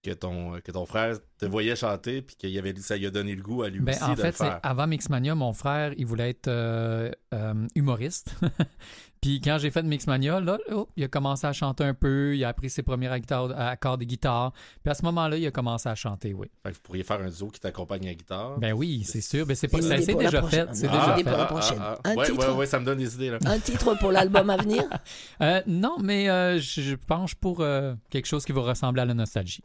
[0.02, 3.36] que, ton, que ton frère te voyait chanter, puis que avait, ça lui a donné
[3.36, 4.60] le goût à lui Ben, aussi en de fait, le faire.
[4.64, 8.36] avant Mixmania, mon frère, il voulait être euh, euh, humoriste.
[9.24, 12.44] Puis quand j'ai fait Mixmania, là, oh, il a commencé à chanter un peu, il
[12.44, 14.52] a appris ses premiers accords, accords de guitare.
[14.84, 16.48] Puis à ce moment-là, il a commencé à chanter, oui.
[16.62, 18.60] Fait que vous pourriez faire un duo qui t'accompagne à la guitare.
[18.60, 19.46] Ben oui, c'est sûr.
[19.46, 20.68] Ben c'est pas, ça c'est déjà fait.
[20.74, 21.24] C'est Ah, déjà fait.
[21.24, 21.80] pour la prochaine.
[22.04, 22.50] Un titre.
[22.50, 23.30] ouais, ouais, ça me donne des idées.
[23.30, 23.38] Là.
[23.46, 24.84] Un titre pour l'album à venir?
[25.42, 29.06] Euh, non, mais euh, je, je penche pour euh, quelque chose qui va ressembler à
[29.06, 29.64] la nostalgie.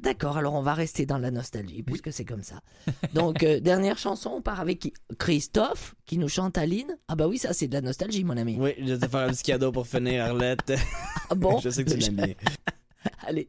[0.00, 2.60] D'accord, alors on va rester dans la nostalgie, puisque c'est comme ça.
[3.14, 4.92] Donc, euh, dernière chanson, on part avec qui?
[5.18, 6.98] Christophe, qui nous chante Aline.
[7.08, 8.56] Ah bah oui, ça c'est de la nostalgie, mon ami.
[8.58, 10.72] Oui, je vais te faire un petit cadeau pour finir, Arlette.
[11.30, 11.58] Ah bon?
[11.64, 12.34] Je sais que tu l'aimes bien.
[13.26, 13.48] Allez.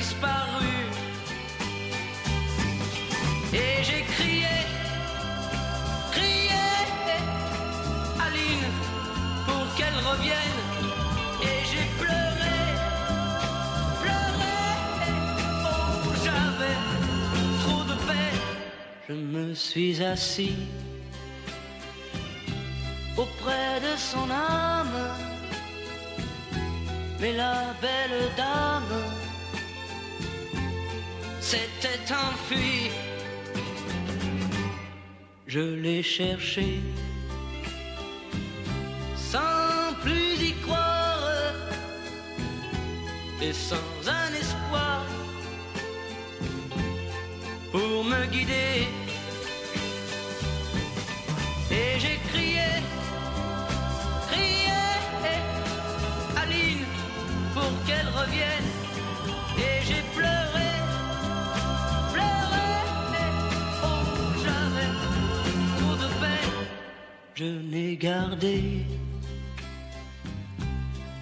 [19.11, 20.55] Je me suis assis
[23.17, 25.01] auprès de son âme.
[27.19, 29.03] Mais la belle dame
[31.41, 32.89] s'était enfuie.
[35.45, 36.79] Je l'ai cherché
[39.17, 41.51] sans plus y croire
[43.41, 44.40] et sans un
[47.71, 48.87] pour me guider.
[51.71, 52.69] Et j'ai crié,
[54.29, 54.81] crié,
[56.41, 56.85] Aline,
[57.53, 58.69] pour qu'elle revienne.
[59.57, 60.69] Et j'ai pleuré,
[62.13, 62.69] pleuré,
[63.83, 64.03] oh
[64.43, 64.91] j'avais
[65.77, 66.57] trop de peine.
[67.35, 68.85] Je n'ai gardé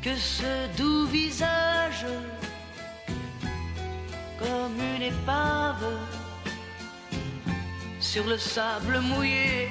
[0.01, 2.05] que ce doux visage
[4.39, 5.85] comme une épave
[8.09, 9.69] sur le sable mouillé.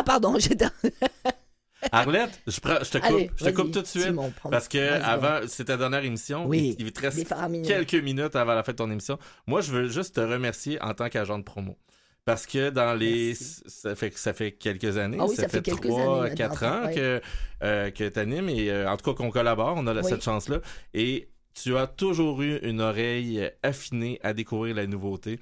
[0.00, 0.66] Ah, pardon, j'étais.
[1.92, 4.02] Arlette, je, prends- je te coupe, Allez, je te coupe vas-y, tout de suite.
[4.04, 6.44] Simon, parce que avant, c'est ta dernière émission.
[6.46, 7.26] Oui, Il, il te reste
[7.66, 9.18] quelques minutes avant la fin de ton émission.
[9.46, 11.78] Moi, je veux juste te remercier en tant qu'agent de promo.
[12.26, 13.34] Parce que dans les.
[13.34, 15.16] Ça fait, ça fait quelques années.
[15.20, 16.94] Ah oui, ça fait 4 maintenant, ans ouais.
[16.94, 17.20] que,
[17.62, 19.74] euh, que tu animes et euh, en tout cas qu'on collabore.
[19.76, 20.04] On a Oui.
[20.04, 20.58] cette chance-là.
[20.92, 25.38] Et tu as toujours eu une oreille affinée à découvrir la nouveauté.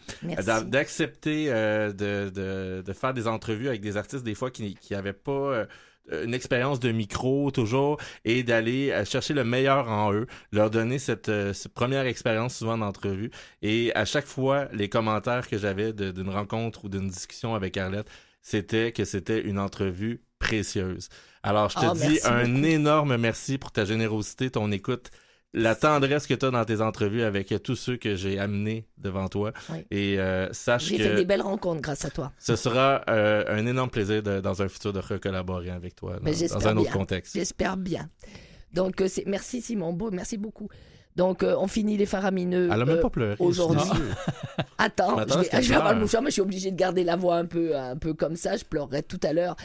[0.66, 4.94] D'accepter euh, de, de, de faire des entrevues avec des artistes des fois qui qui
[4.94, 5.66] avaient pas euh,
[6.24, 10.98] une expérience de micro toujours et d'aller euh, chercher le meilleur en eux, leur donner
[10.98, 13.30] cette, euh, cette première expérience souvent d'entrevue
[13.62, 18.08] et à chaque fois les commentaires que j'avais d'une rencontre ou d'une discussion avec Arlette,
[18.42, 21.08] c'était que c'était une entrevue précieuse.
[21.42, 22.64] Alors je te Ah, dis un beaucoup.
[22.64, 25.10] énorme merci pour ta générosité, ton écoute
[25.54, 29.28] la tendresse que tu as dans tes entrevues avec tous ceux que j'ai amenés devant
[29.28, 29.52] toi.
[29.70, 29.78] Oui.
[29.90, 32.32] Et euh, sache J'ai que fait des belles rencontres grâce à toi.
[32.38, 36.22] ce sera euh, un énorme plaisir de- dans un futur de recollaborer avec toi dans,
[36.22, 37.34] Mais dans un autre contexte.
[37.34, 38.10] J'espère bien.
[38.74, 39.24] Donc, euh, c'est...
[39.26, 40.68] merci Simon Beau, merci beaucoup.
[41.18, 42.68] Donc, euh, on finit les faramineux.
[42.72, 43.34] Elle a même euh, pas pleuré.
[43.40, 43.90] Aujourd'hui.
[44.78, 47.34] Attends, Je vais, je avoir le mouchoir, mais je suis obligée de garder la voix
[47.34, 48.56] un peu, un peu comme ça.
[48.56, 49.56] Je pleurerai tout à l'heure.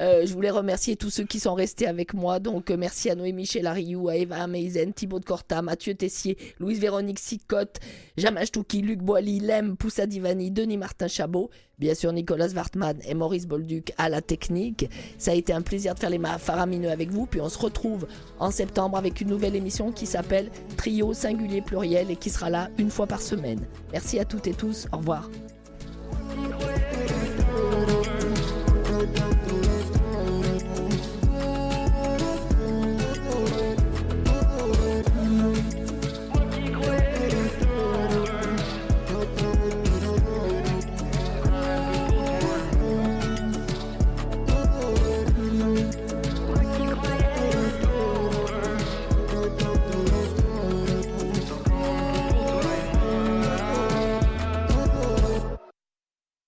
[0.00, 2.38] Euh, je voulais remercier tous ceux qui sont restés avec moi.
[2.38, 7.18] Donc, euh, merci à Noémie Chelariou, à Eva Ameizen, Thibaut de Corta, Mathieu Tessier, Louise-Véronique
[7.18, 7.78] Sicotte,
[8.16, 13.14] Jamash Touki, Luc Boily, Lem, Poussa Divani, Denis Martin Chabot, bien sûr Nicolas Wartman et
[13.14, 14.88] Maurice Bolduc à la technique.
[15.18, 17.26] Ça a été un plaisir de faire les faramineux avec vous.
[17.26, 18.06] Puis on se retrouve
[18.38, 22.70] en septembre avec une nouvelle émission qui s'appelle Trio singulier pluriel et qui sera là
[22.78, 23.60] une fois par semaine.
[23.92, 24.86] Merci à toutes et tous.
[24.92, 25.28] Au revoir.